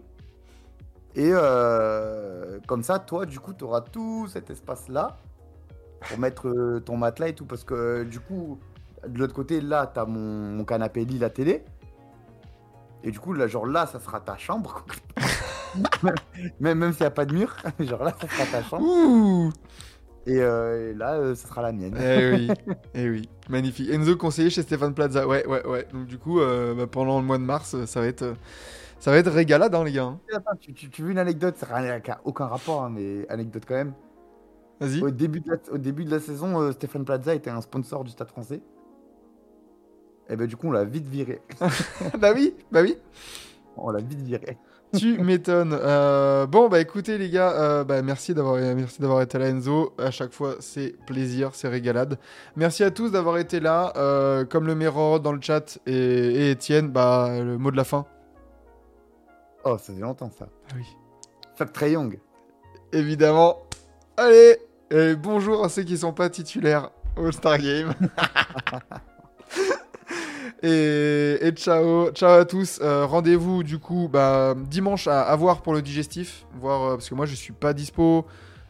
[1.15, 5.19] Et euh, comme ça, toi, du coup, tu auras tout cet espace-là
[6.01, 7.45] pour mettre euh, ton matelas et tout.
[7.45, 8.59] Parce que euh, du coup,
[9.07, 11.65] de l'autre côté, là, tu as mon, mon canapé lit, la télé.
[13.05, 14.85] Et du coup, là, genre là, ça sera ta chambre.
[16.61, 18.85] même même s'il n'y a pas de mur, genre là, ça sera ta chambre.
[18.87, 19.51] Ouh
[20.27, 21.97] Et, euh, et là, euh, ça sera la mienne.
[21.99, 22.51] Eh oui,
[22.95, 23.91] eh oui, magnifique.
[23.91, 25.27] Enzo conseiller chez Stéphane Plaza.
[25.27, 25.87] Ouais, ouais, ouais.
[25.93, 28.35] Donc du coup, euh, bah, pendant le mois de mars, ça va être,
[29.01, 30.05] ça va être régalade, hein, les gars.
[30.05, 30.21] hein.
[30.33, 31.57] Attends, tu, tu- tu veux une anecdote?
[31.57, 33.95] Ça n'a aucun rapport, hein, mais anecdote quand même.
[34.81, 35.01] Vas-y.
[35.03, 38.05] Au début de la, au début de la saison, euh, Stéphane Plaza était un sponsor
[38.05, 38.63] du Stade français.
[40.33, 41.43] Et ben du coup, on l'a vite viré.
[42.19, 42.97] bah oui, bah oui.
[43.77, 44.57] On l'a vite viré.
[44.97, 45.79] Tu m'étonnes.
[45.79, 49.93] Euh, bon, bah écoutez, les gars, euh, bah, merci d'avoir merci d'avoir été là, Enzo.
[49.99, 52.19] À chaque fois, c'est plaisir, c'est régalade.
[52.57, 53.93] Merci à tous d'avoir été là.
[53.97, 57.85] Euh, comme le Mero dans le chat et, et Étienne, bah, le mot de la
[57.85, 58.07] fin.
[59.65, 60.49] Oh, ça fait longtemps ça.
[60.71, 60.87] Ah oui.
[61.57, 62.19] Fuck Trey Young.
[62.93, 63.59] Évidemment.
[64.17, 64.57] Allez,
[64.91, 67.93] et bonjour à ceux qui sont pas titulaires au Star Game.
[70.63, 72.79] et, ciao, ciao à tous.
[72.83, 77.09] Euh, Rendez-vous du coup bah, dimanche à, à voir pour le digestif, voir euh, parce
[77.09, 78.27] que moi je suis pas dispo.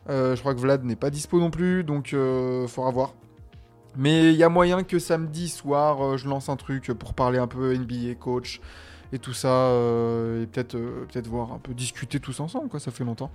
[0.09, 2.17] Euh, je crois que Vlad n'est pas dispo non plus, donc
[2.69, 3.15] faudra voir.
[3.97, 7.47] Mais il y a moyen que samedi soir, je lance un truc pour parler un
[7.47, 8.61] peu NBA, coach
[9.13, 9.69] et tout ça,
[10.41, 12.81] et peut-être voir un peu discuter tous ensemble, quoi.
[12.81, 13.31] Ça fait longtemps.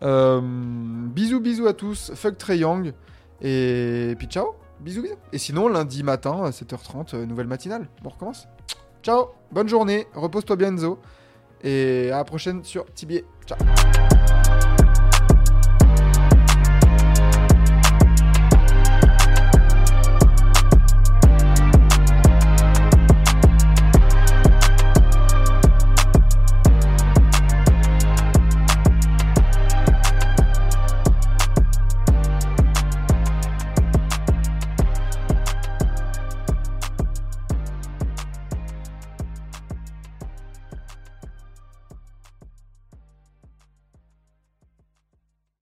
[0.00, 2.12] Bisous, bisous à tous.
[2.14, 2.94] Fuck Trey Young.
[3.42, 4.59] Et puis ciao.
[4.80, 5.16] Bisous, bisous.
[5.32, 7.88] Et sinon, lundi matin, à 7h30, euh, nouvelle matinale.
[8.04, 8.48] On recommence.
[9.02, 9.26] Ciao.
[9.52, 10.06] Bonne journée.
[10.14, 10.98] Repose-toi bien, Enzo.
[11.62, 13.24] Et à la prochaine sur Tibier.
[13.46, 13.58] Ciao.